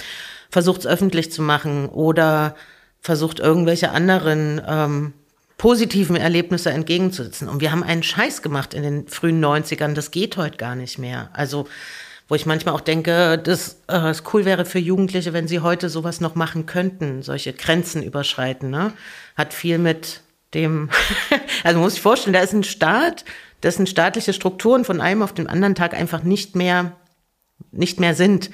[0.51, 2.55] versucht es öffentlich zu machen oder
[3.01, 5.13] versucht irgendwelche anderen ähm,
[5.59, 7.49] positiven Erlebnisse entgegenzusetzen.
[7.49, 10.99] Und wir haben einen Scheiß gemacht in den frühen 90ern, das geht heute gar nicht
[10.99, 11.31] mehr.
[11.33, 11.67] Also
[12.29, 15.89] wo ich manchmal auch denke, dass äh, es cool wäre für Jugendliche, wenn sie heute
[15.89, 18.71] sowas noch machen könnten, solche Grenzen überschreiten.
[18.71, 18.93] Ne?
[19.37, 20.23] Hat viel mit
[20.55, 20.91] dem,
[21.65, 23.25] also muss sich vorstellen, da ist ein Staat,
[23.63, 26.97] dessen staatliche Strukturen von einem auf den anderen Tag einfach nicht mehr,
[27.71, 28.51] nicht mehr sind.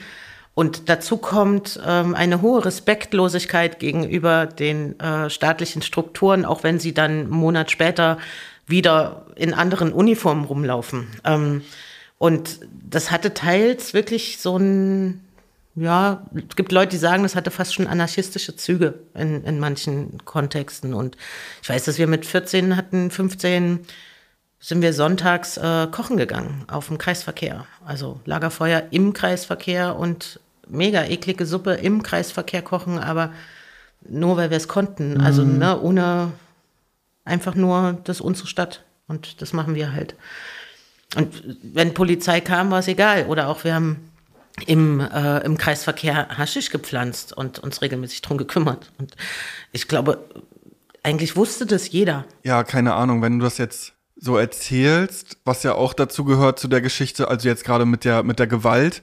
[0.54, 6.92] Und dazu kommt ähm, eine hohe Respektlosigkeit gegenüber den äh, staatlichen Strukturen, auch wenn sie
[6.92, 8.18] dann einen Monat später
[8.66, 11.08] wieder in anderen Uniformen rumlaufen.
[11.24, 11.62] Ähm,
[12.18, 15.20] und das hatte teils wirklich so ein
[15.74, 20.22] ja, es gibt Leute, die sagen, das hatte fast schon anarchistische Züge in, in manchen
[20.24, 20.92] Kontexten.
[20.92, 21.16] Und
[21.62, 23.80] ich weiß, dass wir mit 14 hatten, 15
[24.62, 27.66] sind wir sonntags äh, kochen gegangen auf dem Kreisverkehr.
[27.84, 30.38] Also Lagerfeuer im Kreisverkehr und
[30.68, 33.32] mega eklige Suppe im Kreisverkehr kochen, aber
[34.08, 35.20] nur weil wir es konnten.
[35.20, 35.58] Also mhm.
[35.58, 36.32] ne, ohne
[37.24, 38.84] einfach nur das unsere Stadt.
[39.08, 40.14] Und das machen wir halt.
[41.16, 43.26] Und wenn Polizei kam, war es egal.
[43.26, 44.10] Oder auch wir haben
[44.66, 48.92] im, äh, im Kreisverkehr Haschisch gepflanzt und uns regelmäßig drum gekümmert.
[48.98, 49.16] Und
[49.72, 50.24] ich glaube,
[51.02, 52.24] eigentlich wusste das jeder.
[52.44, 53.91] Ja, keine Ahnung, wenn du das jetzt
[54.22, 58.22] so erzählst, was ja auch dazu gehört zu der Geschichte, also jetzt gerade mit der,
[58.22, 59.02] mit der Gewalt,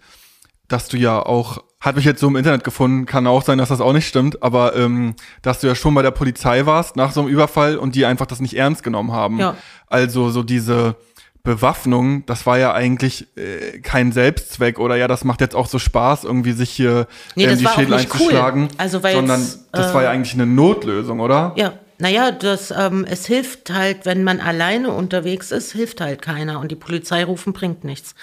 [0.70, 3.68] dass du ja auch, hat mich jetzt so im Internet gefunden, kann auch sein, dass
[3.68, 7.12] das auch nicht stimmt, aber ähm, dass du ja schon bei der Polizei warst nach
[7.12, 9.40] so einem Überfall und die einfach das nicht ernst genommen haben.
[9.40, 9.58] Ja.
[9.88, 10.96] Also so diese,
[11.42, 15.80] Bewaffnung, das war ja eigentlich äh, kein Selbstzweck oder ja, das macht jetzt auch so
[15.80, 18.70] Spaß, irgendwie sich hier nee, ähm, die Schädel einzuschlagen, cool.
[18.78, 19.42] also, sondern
[19.72, 21.54] das äh, war ja eigentlich eine Notlösung, oder?
[21.56, 26.60] Ja, naja, das, ähm, es hilft halt, wenn man alleine unterwegs ist, hilft halt keiner
[26.60, 28.16] und die Polizei rufen bringt nichts.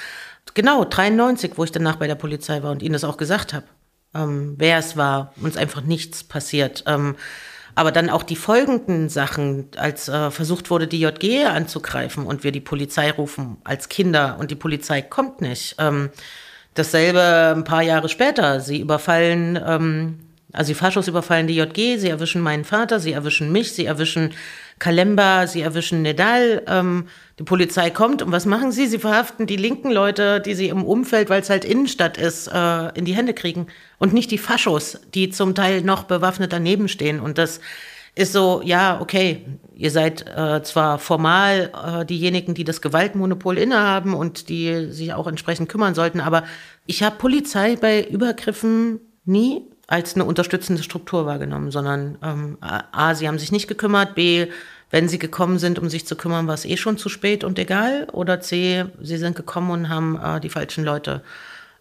[0.55, 3.67] Genau, 93, wo ich danach bei der Polizei war und Ihnen das auch gesagt habe,
[4.15, 6.85] ähm, wer es war, uns einfach nichts passiert.
[6.87, 7.17] Ähm,
[7.75, 12.53] aber dann auch die folgenden Sachen, als äh, versucht wurde, die JG anzugreifen und wir
[12.53, 15.77] die Polizei rufen als Kinder und die Polizei kommt nicht.
[15.79, 16.09] Ähm,
[16.73, 18.61] dasselbe ein paar Jahre später.
[18.61, 20.19] Sie überfallen, ähm,
[20.57, 24.33] also die Faschos überfallen die JG, sie erwischen meinen Vater, sie erwischen mich, sie erwischen
[24.79, 26.63] Kalemba, sie erwischen Nedal.
[26.67, 28.87] Ähm, die Polizei kommt und was machen sie?
[28.87, 32.89] Sie verhaften die linken Leute, die sie im Umfeld, weil es halt Innenstadt ist, äh,
[32.99, 33.67] in die Hände kriegen.
[33.99, 37.21] Und nicht die Faschos, die zum Teil noch bewaffnet daneben stehen.
[37.21, 37.61] Und das
[38.15, 39.45] ist so, ja, okay,
[39.75, 45.27] ihr seid äh, zwar formal äh, diejenigen, die das Gewaltmonopol innehaben und die sich auch
[45.27, 46.45] entsprechend kümmern sollten, aber
[46.87, 53.29] ich habe Polizei bei Übergriffen nie als eine unterstützende Struktur wahrgenommen, sondern ähm, A, sie
[53.29, 54.49] haben sich nicht gekümmert, B,
[54.91, 57.59] wenn sie gekommen sind, um sich zu kümmern, war es eh schon zu spät und
[57.59, 58.07] egal.
[58.13, 61.23] Oder C, sie sind gekommen und haben äh, die falschen Leute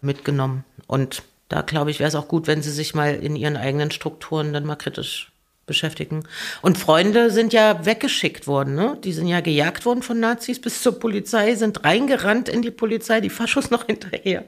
[0.00, 0.64] mitgenommen.
[0.86, 3.90] Und da glaube ich, wäre es auch gut, wenn sie sich mal in ihren eigenen
[3.90, 5.30] Strukturen dann mal kritisch
[5.66, 6.24] beschäftigen.
[6.62, 8.98] Und Freunde sind ja weggeschickt worden, ne?
[9.02, 13.20] Die sind ja gejagt worden von Nazis bis zur Polizei, sind reingerannt in die Polizei,
[13.20, 14.44] die Faschos noch hinterher.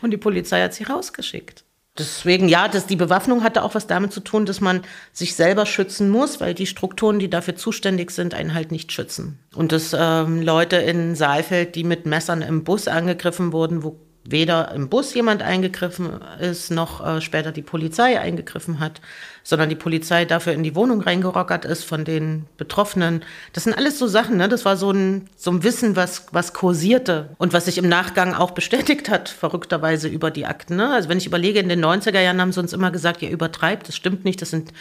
[0.00, 1.64] Und die Polizei hat sie rausgeschickt.
[1.98, 4.80] Deswegen, ja, das, die Bewaffnung hatte auch was damit zu tun, dass man
[5.12, 9.38] sich selber schützen muss, weil die Strukturen, die dafür zuständig sind, einen halt nicht schützen.
[9.54, 14.72] Und dass ähm, Leute in Saalfeld, die mit Messern im Bus angegriffen wurden, wo weder
[14.72, 19.00] im Bus jemand eingegriffen ist, noch äh, später die Polizei eingegriffen hat,
[19.42, 23.24] sondern die Polizei dafür in die Wohnung reingerockert ist von den Betroffenen.
[23.52, 24.48] Das sind alles so Sachen, ne?
[24.48, 28.34] Das war so ein, so ein Wissen, was, was kursierte und was sich im Nachgang
[28.34, 30.76] auch bestätigt hat, verrückterweise über die Akten.
[30.76, 30.92] Ne?
[30.92, 33.88] Also wenn ich überlege, in den 90er Jahren haben sie uns immer gesagt, ihr übertreibt,
[33.88, 34.72] das stimmt nicht, das sind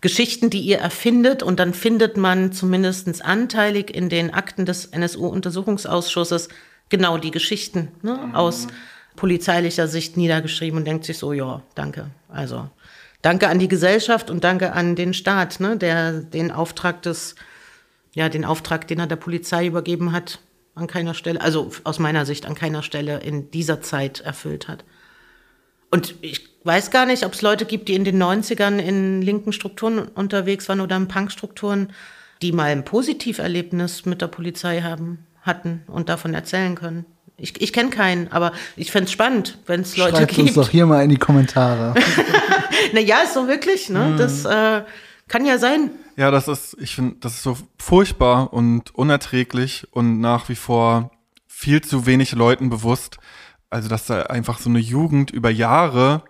[0.00, 6.48] Geschichten, die ihr erfindet und dann findet man zumindest anteilig in den Akten des NSU-Untersuchungsausschusses
[6.88, 8.34] genau die Geschichten ne, mhm.
[8.34, 8.66] aus
[9.16, 12.10] polizeilicher Sicht niedergeschrieben und denkt sich so, ja, danke.
[12.28, 12.70] Also
[13.22, 17.34] danke an die Gesellschaft und danke an den Staat, ne, der den Auftrag des,
[18.14, 20.38] ja, den Auftrag, den er der Polizei übergeben hat,
[20.74, 24.84] an keiner Stelle, also aus meiner Sicht an keiner Stelle in dieser Zeit erfüllt hat.
[25.90, 29.52] Und ich weiß gar nicht, ob es Leute gibt, die in den 90ern in linken
[29.52, 31.92] Strukturen unterwegs waren oder in Punkstrukturen,
[32.42, 37.04] die mal ein Positiverlebnis mit der Polizei haben, hatten und davon erzählen können.
[37.36, 40.48] Ich, ich kenne keinen, aber ich fände es spannend, wenn es Leute Schreibt gibt.
[40.48, 41.94] uns doch hier mal in die Kommentare.
[42.92, 44.14] naja, ist so wirklich, ne?
[44.16, 44.82] Das äh,
[45.28, 45.90] kann ja sein.
[46.16, 51.12] Ja, das ist, ich finde, das ist so furchtbar und unerträglich und nach wie vor
[51.46, 53.18] viel zu wenig Leuten bewusst.
[53.70, 56.24] Also, dass da einfach so eine Jugend über Jahre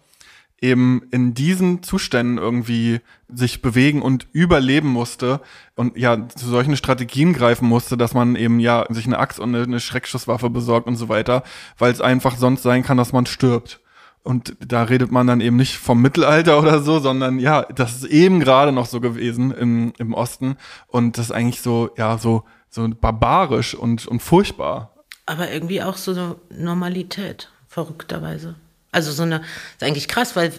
[0.60, 5.40] eben in diesen Zuständen irgendwie sich bewegen und überleben musste
[5.76, 9.54] und ja zu solchen Strategien greifen musste, dass man eben ja sich eine Axt und
[9.54, 11.44] eine Schreckschusswaffe besorgt und so weiter,
[11.78, 13.80] weil es einfach sonst sein kann, dass man stirbt.
[14.24, 18.04] Und da redet man dann eben nicht vom Mittelalter oder so, sondern ja, das ist
[18.06, 20.56] eben gerade noch so gewesen im, im Osten.
[20.86, 24.92] Und das ist eigentlich so, ja, so, so barbarisch und, und furchtbar.
[25.24, 28.56] Aber irgendwie auch so eine Normalität, verrückterweise.
[28.90, 29.42] Also so eine,
[29.76, 30.52] ist eigentlich krass, weil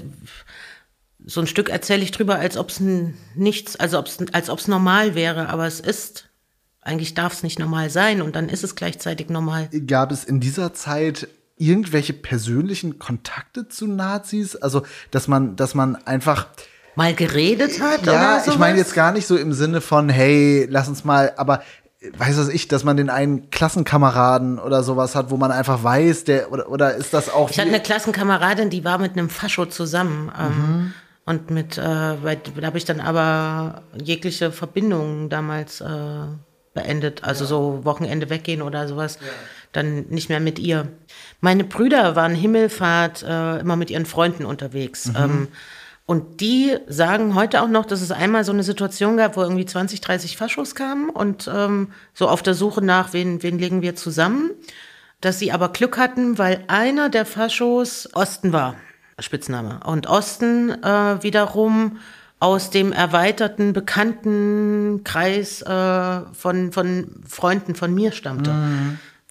[1.26, 2.80] so ein Stück erzähle ich drüber, als ob es
[3.36, 6.26] nichts, also ob's, als ob es normal wäre, aber es ist.
[6.82, 9.70] Eigentlich darf es nicht normal sein und dann ist es gleichzeitig normal.
[9.86, 11.28] Gab es in dieser Zeit
[11.58, 14.56] irgendwelche persönlichen Kontakte zu Nazis?
[14.56, 16.48] Also, dass man, dass man einfach
[16.96, 20.90] Mal geredet hat ja, ich meine jetzt gar nicht so im Sinne von, hey, lass
[20.90, 21.62] uns mal, aber
[22.18, 26.24] weiß was ich, dass man den einen Klassenkameraden oder sowas hat, wo man einfach weiß,
[26.24, 29.66] der oder, oder ist das auch Ich hatte eine Klassenkameradin, die war mit einem Fascho
[29.66, 30.32] zusammen.
[30.38, 30.94] Ähm,
[31.26, 31.84] Und mit, äh,
[32.24, 35.86] weil, da habe ich dann aber jegliche Verbindungen damals äh,
[36.74, 37.24] beendet.
[37.24, 39.20] Also so Wochenende weggehen oder sowas.
[39.72, 40.88] Dann nicht mehr mit ihr.
[41.40, 45.12] Meine Brüder waren Himmelfahrt äh, immer mit ihren Freunden unterwegs.
[45.16, 45.50] Ähm,
[46.10, 49.68] und die sagen heute auch noch, dass es einmal so eine Situation gab, wo irgendwie
[49.68, 53.96] 20, 30 Faschos kamen und ähm, so auf der Suche nach, wen, wen legen wir
[53.96, 54.50] zusammen.
[55.22, 58.74] Dass sie aber Glück hatten, weil einer der Faschos Osten war,
[59.20, 59.82] Spitzname.
[59.86, 62.00] Und Osten äh, wiederum
[62.40, 68.50] aus dem erweiterten Bekanntenkreis äh, von, von Freunden von mir stammte.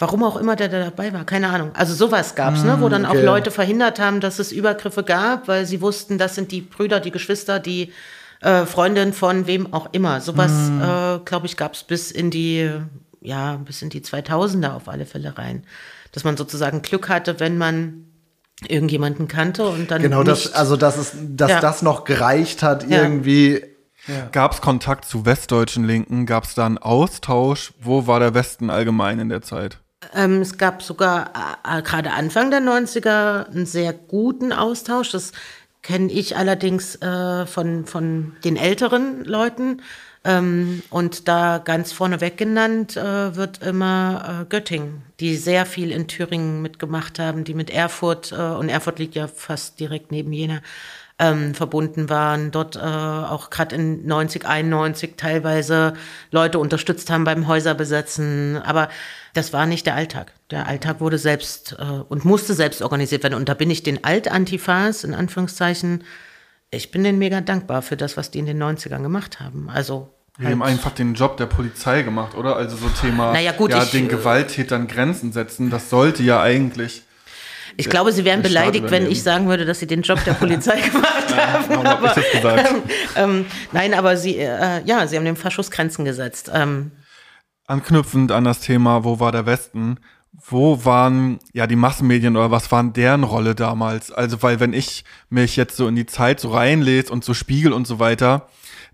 [0.00, 1.72] Warum auch immer der da dabei war, keine Ahnung.
[1.74, 3.24] Also sowas gab's, ne, wo dann auch okay.
[3.24, 7.10] Leute verhindert haben, dass es Übergriffe gab, weil sie wussten, das sind die Brüder, die
[7.10, 7.92] Geschwister, die
[8.40, 10.20] äh, Freundin von wem auch immer.
[10.20, 12.70] Sowas, äh, glaube ich, gab's bis in die,
[13.20, 15.64] ja, bis in die 2000er auf alle Fälle rein.
[16.12, 18.04] Dass man sozusagen Glück hatte, wenn man
[18.68, 21.60] irgendjemanden kannte und dann genau nicht, das, also dass es, dass Ja.
[21.60, 23.02] das noch gereicht hat, Ja.
[23.02, 23.64] irgendwie.
[24.32, 26.24] Gab es Kontakt zu westdeutschen Linken?
[26.24, 27.74] Gab es da einen Austausch?
[27.80, 29.80] Wo war der Westen allgemein in der Zeit?
[30.14, 35.10] Ähm, es gab sogar äh, gerade Anfang der 90er einen sehr guten Austausch.
[35.10, 35.32] Das
[35.82, 39.82] kenne ich allerdings äh, von, von den älteren Leuten.
[40.24, 46.08] Ähm, und da ganz vorneweg genannt äh, wird immer äh, Göttingen, die sehr viel in
[46.08, 50.60] Thüringen mitgemacht haben, die mit Erfurt, äh, und Erfurt liegt ja fast direkt neben Jena,
[51.20, 55.94] ähm, verbunden waren, dort äh, auch gerade in 90, 91 teilweise
[56.30, 58.60] Leute unterstützt haben beim Häuserbesetzen.
[58.64, 58.88] Aber
[59.34, 60.32] das war nicht der Alltag.
[60.50, 63.34] Der Alltag wurde selbst äh, und musste selbst organisiert werden.
[63.34, 66.04] Und da bin ich den Alt-Antifas, in Anführungszeichen,
[66.70, 69.70] ich bin denen mega dankbar für das, was die in den 90ern gemacht haben.
[69.70, 72.56] Also Die haben einfach den Job der Polizei gemacht, oder?
[72.56, 77.02] Also so Thema, Naja, gut, ja, ich- den Gewalttätern Grenzen setzen, das sollte ja eigentlich.
[77.78, 80.80] Ich glaube, sie wären beleidigt, wenn ich sagen würde, dass sie den Job der Polizei
[80.80, 82.04] gemacht haben.
[82.04, 82.74] Ich das gesagt?
[83.14, 86.50] Ähm, nein, aber sie, äh, ja, sie haben dem Faschus Grenzen gesetzt.
[86.52, 86.90] Ähm,
[87.66, 89.98] Anknüpfend an das Thema, wo war der Westen?
[90.32, 94.10] Wo waren ja die Massenmedien oder was waren deren Rolle damals?
[94.10, 97.72] Also, weil wenn ich mich jetzt so in die Zeit so reinlese und so Spiegel
[97.72, 98.48] und so weiter,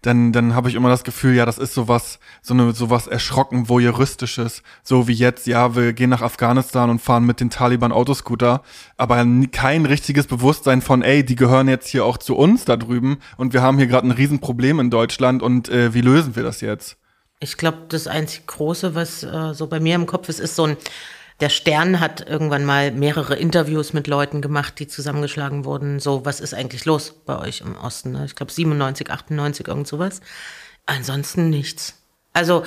[0.06, 3.68] dann, dann habe ich immer das Gefühl, ja, das ist sowas, so eine, sowas erschrocken
[3.68, 8.62] voyeuristisches, so wie jetzt, ja, wir gehen nach Afghanistan und fahren mit den Taliban Autoscooter,
[8.96, 13.18] aber kein richtiges Bewusstsein von, ey, die gehören jetzt hier auch zu uns da drüben.
[13.36, 15.42] Und wir haben hier gerade ein Riesenproblem in Deutschland.
[15.42, 16.96] Und äh, wie lösen wir das jetzt?
[17.40, 20.64] Ich glaube, das einzig Große, was äh, so bei mir im Kopf ist, ist so
[20.64, 20.76] ein,
[21.40, 25.98] der Stern hat irgendwann mal mehrere Interviews mit Leuten gemacht, die zusammengeschlagen wurden.
[25.98, 28.12] So, was ist eigentlich los bei euch im Osten?
[28.12, 28.24] Ne?
[28.24, 30.20] Ich glaube 97, 98, irgend sowas.
[30.86, 31.94] Ansonsten nichts.
[32.32, 32.64] Also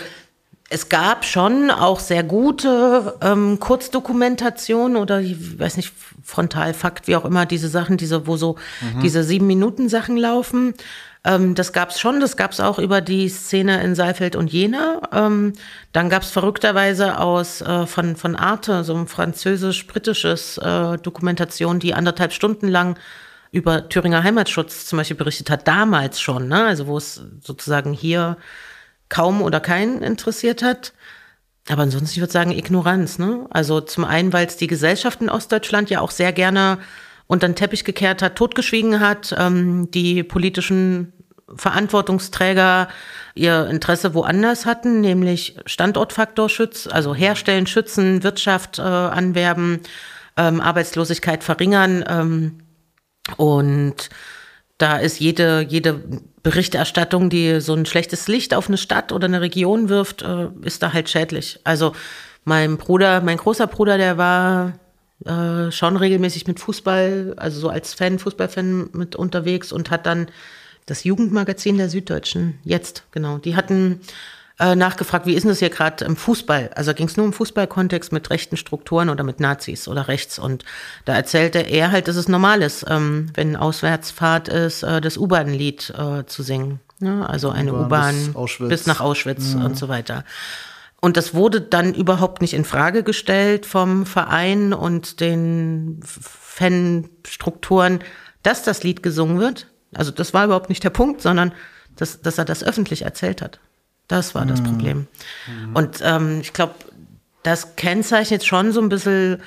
[0.70, 7.24] es gab schon auch sehr gute ähm, Kurzdokumentationen oder ich weiß nicht, Frontalfakt, wie auch
[7.24, 8.58] immer, diese Sachen, diese, wo so
[9.02, 10.74] diese sieben Minuten Sachen laufen.
[11.28, 15.02] Ähm, das gab's schon, das gab's auch über die Szene in Saalfeld und Jena.
[15.12, 15.54] Ähm,
[15.92, 22.32] dann gab's verrückterweise aus äh, von, von Arte, so ein französisch-britisches äh, Dokumentation, die anderthalb
[22.32, 22.98] Stunden lang
[23.52, 26.66] über Thüringer Heimatschutz zum Beispiel berichtet hat, damals schon, ne?
[26.66, 28.38] also wo es sozusagen hier
[29.10, 30.94] kaum oder keinen interessiert hat.
[31.70, 33.20] Aber ansonsten, ich würde sagen, Ignoranz.
[33.20, 33.48] Ne?
[33.50, 36.78] Also zum einen, weil es die Gesellschaft in Ostdeutschland ja auch sehr gerne
[37.26, 41.12] unter den Teppich gekehrt hat, totgeschwiegen hat, ähm, die politischen
[41.56, 42.90] Verantwortungsträger
[43.36, 49.82] ihr Interesse woanders hatten, nämlich Standortfaktor schützen, also herstellen, schützen, Wirtschaft äh, anwerben,
[50.36, 52.04] ähm, Arbeitslosigkeit verringern.
[52.08, 52.58] Ähm,
[53.38, 54.10] und
[54.78, 56.02] da ist jede, jede
[56.44, 60.84] Berichterstattung, die so ein schlechtes Licht auf eine Stadt oder eine Region wirft, äh, ist
[60.84, 61.60] da halt schädlich.
[61.64, 61.94] Also
[62.44, 64.74] mein Bruder, mein großer Bruder, der war
[65.26, 70.28] äh, schon regelmäßig mit Fußball, also so als Fan, Fußballfan mit unterwegs und hat dann
[70.88, 74.02] das Jugendmagazin der Süddeutschen, jetzt, genau, die hatten
[74.60, 76.72] äh, nachgefragt, wie ist denn das hier gerade im Fußball?
[76.74, 80.40] Also ging es nur im Fußballkontext mit rechten Strukturen oder mit Nazis oder rechts.
[80.40, 80.66] Und
[81.06, 85.94] da erzählte er halt, dass es normal ist, ähm, wenn Auswärtsfahrt ist, äh, das U-Bahn-Lied
[85.96, 86.80] äh, zu singen.
[87.00, 89.64] Ja, also eine U-Bahn bis, bis, nach Auschwitz ja.
[89.64, 90.24] und so weiter.
[91.00, 98.00] Und das wurde dann überhaupt nicht in Frage gestellt vom Verein und den Fanstrukturen,
[98.42, 99.68] dass das Lied gesungen wird.
[99.94, 101.54] Also das war überhaupt nicht der Punkt, sondern
[101.96, 103.60] dass, dass er das öffentlich erzählt hat.
[104.08, 104.66] Das war das mhm.
[104.66, 105.08] Problem.
[105.48, 105.76] Mhm.
[105.76, 106.76] Und ähm, ich glaube,
[107.44, 109.42] das kennzeichnet schon so ein bisschen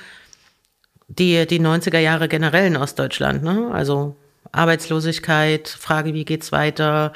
[1.07, 3.43] die, die 90er Jahre generell in Ostdeutschland.
[3.43, 3.69] Ne?
[3.73, 4.15] Also
[4.51, 7.13] Arbeitslosigkeit, Frage, wie geht's weiter,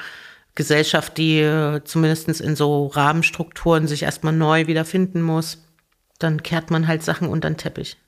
[0.54, 5.62] Gesellschaft, die äh, zumindest in so Rahmenstrukturen sich erstmal neu wiederfinden muss.
[6.18, 7.98] Dann kehrt man halt Sachen unter den Teppich.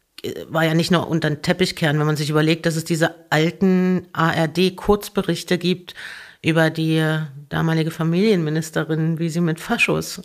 [0.48, 3.14] War ja nicht nur unter den Teppich kehren, wenn man sich überlegt, dass es diese
[3.30, 5.94] alten ARD-Kurzberichte gibt,
[6.42, 7.04] über die
[7.48, 10.22] damalige Familienministerin, wie sie mit Faschos.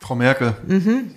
[0.00, 0.54] Frau Merkel.
[0.66, 1.14] Mhm.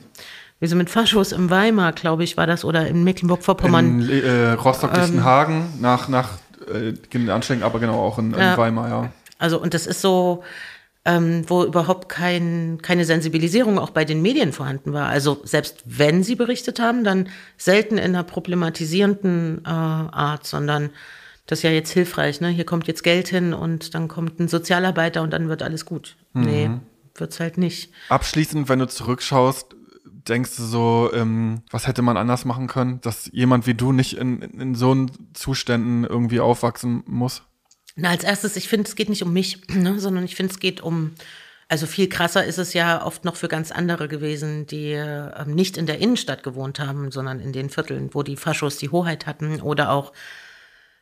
[0.59, 4.01] Wie sie mit Faschos im Weimar, glaube ich, war das, oder in Mecklenburg-Vorpommern.
[4.01, 6.29] In äh, Rostock-Lichtenhagen, ähm, nach, nach
[6.73, 9.11] äh, Anschlägen, aber genau auch in, in ja, Weimar, ja.
[9.37, 10.43] Also, und das ist so,
[11.07, 15.07] ähm, wo überhaupt kein, keine Sensibilisierung auch bei den Medien vorhanden war.
[15.07, 20.89] Also selbst wenn sie berichtet haben, dann selten in einer problematisierenden äh, Art, sondern
[21.45, 22.49] das ist ja jetzt hilfreich, ne?
[22.49, 26.17] Hier kommt jetzt Geld hin und dann kommt ein Sozialarbeiter und dann wird alles gut.
[26.33, 26.43] Mhm.
[26.43, 26.69] Nee,
[27.15, 27.93] wird's halt nicht.
[28.09, 29.77] Abschließend, wenn du zurückschaust,
[30.27, 34.17] denkst du so, ähm, was hätte man anders machen können, dass jemand wie du nicht
[34.17, 37.43] in, in so Zuständen irgendwie aufwachsen muss?
[37.99, 40.59] Na, als erstes, ich finde, es geht nicht um mich, ne, sondern ich finde, es
[40.59, 41.15] geht um,
[41.67, 45.77] also viel krasser ist es ja oft noch für ganz andere gewesen, die äh, nicht
[45.77, 49.61] in der Innenstadt gewohnt haben, sondern in den Vierteln, wo die Faschos die Hoheit hatten
[49.61, 50.13] oder auch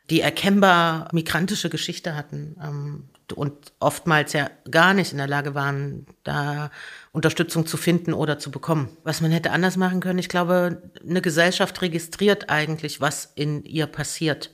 [0.08, 3.04] die erkennbar migrantische Geschichte hatten ähm,
[3.34, 6.70] und oftmals ja gar nicht in der Lage waren, da
[7.12, 8.96] Unterstützung zu finden oder zu bekommen.
[9.04, 13.86] Was man hätte anders machen können, ich glaube, eine Gesellschaft registriert eigentlich, was in ihr
[13.86, 14.50] passiert.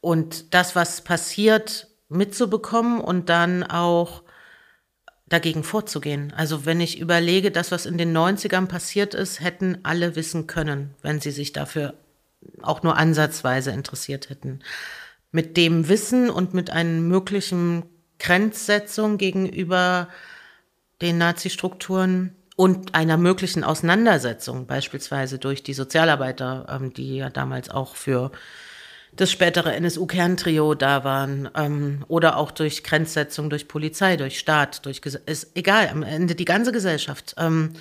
[0.00, 4.22] Und das, was passiert, mitzubekommen und dann auch
[5.26, 6.32] dagegen vorzugehen.
[6.36, 10.94] Also wenn ich überlege, das, was in den 90ern passiert ist, hätten alle wissen können,
[11.02, 11.94] wenn sie sich dafür
[12.62, 14.60] auch nur ansatzweise interessiert hätten.
[15.30, 17.82] Mit dem Wissen und mit einer möglichen
[18.18, 20.08] Grenzsetzung gegenüber
[21.02, 27.94] den Nazi-Strukturen und einer möglichen Auseinandersetzung, beispielsweise durch die Sozialarbeiter, ähm, die ja damals auch
[27.94, 28.32] für
[29.20, 35.00] das spätere NSU-Kerntrio da waren, ähm, oder auch durch Grenzsetzung, durch Polizei, durch Staat, durch
[35.26, 37.34] ist egal, am Ende die ganze Gesellschaft.
[37.36, 37.72] Ähm,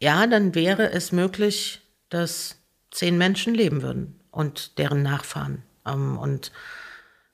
[0.00, 2.56] ja, dann wäre es möglich, dass
[2.90, 5.62] zehn Menschen leben würden und deren Nachfahren.
[5.84, 6.52] Ähm, und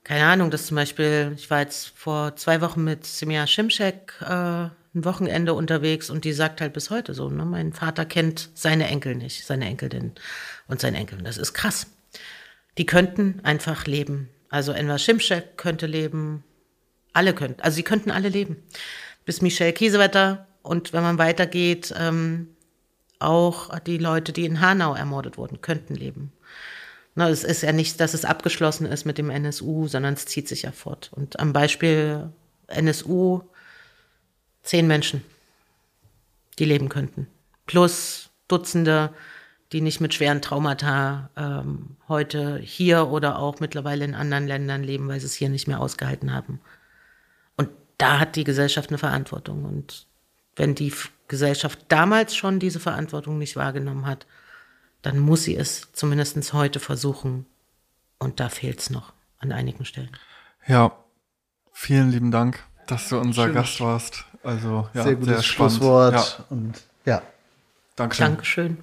[0.03, 4.69] keine Ahnung, dass zum Beispiel, ich war jetzt vor zwei Wochen mit Semia Schimschek äh,
[4.95, 8.87] ein Wochenende unterwegs und die sagt halt bis heute so, ne, mein Vater kennt seine
[8.87, 10.13] Enkel nicht, seine Enkelin
[10.67, 11.19] und seinen Enkel.
[11.19, 11.87] Das ist krass.
[12.77, 14.29] Die könnten einfach leben.
[14.49, 16.43] Also Enver Schimschek könnte leben,
[17.11, 18.57] alle könnten, also sie könnten alle leben.
[19.25, 22.49] Bis Michelle Kiesewetter und wenn man weitergeht, ähm,
[23.19, 26.33] auch die Leute, die in Hanau ermordet wurden, könnten leben.
[27.15, 30.47] Na, es ist ja nicht, dass es abgeschlossen ist mit dem NSU, sondern es zieht
[30.47, 31.11] sich ja fort.
[31.13, 32.31] Und am Beispiel
[32.67, 33.41] NSU
[34.63, 35.23] zehn Menschen,
[36.57, 37.27] die leben könnten.
[37.65, 39.13] Plus Dutzende,
[39.73, 45.07] die nicht mit schweren Traumata ähm, heute hier oder auch mittlerweile in anderen Ländern leben,
[45.07, 46.61] weil sie es hier nicht mehr ausgehalten haben.
[47.57, 49.65] Und da hat die Gesellschaft eine Verantwortung.
[49.65, 50.05] Und
[50.55, 50.93] wenn die
[51.27, 54.27] Gesellschaft damals schon diese Verantwortung nicht wahrgenommen hat,
[55.01, 57.47] dann muss sie es zumindest heute versuchen.
[58.19, 60.11] Und da fehlt es noch an einigen Stellen.
[60.67, 60.91] Ja,
[61.71, 63.53] vielen lieben Dank, dass du unser Schön.
[63.55, 64.25] Gast warst.
[64.43, 66.13] Also ja, sehr gutes sehr Schlusswort.
[66.13, 66.45] Ja.
[66.49, 67.21] Und ja.
[67.95, 68.27] Dankeschön.
[68.27, 68.77] Dankeschön.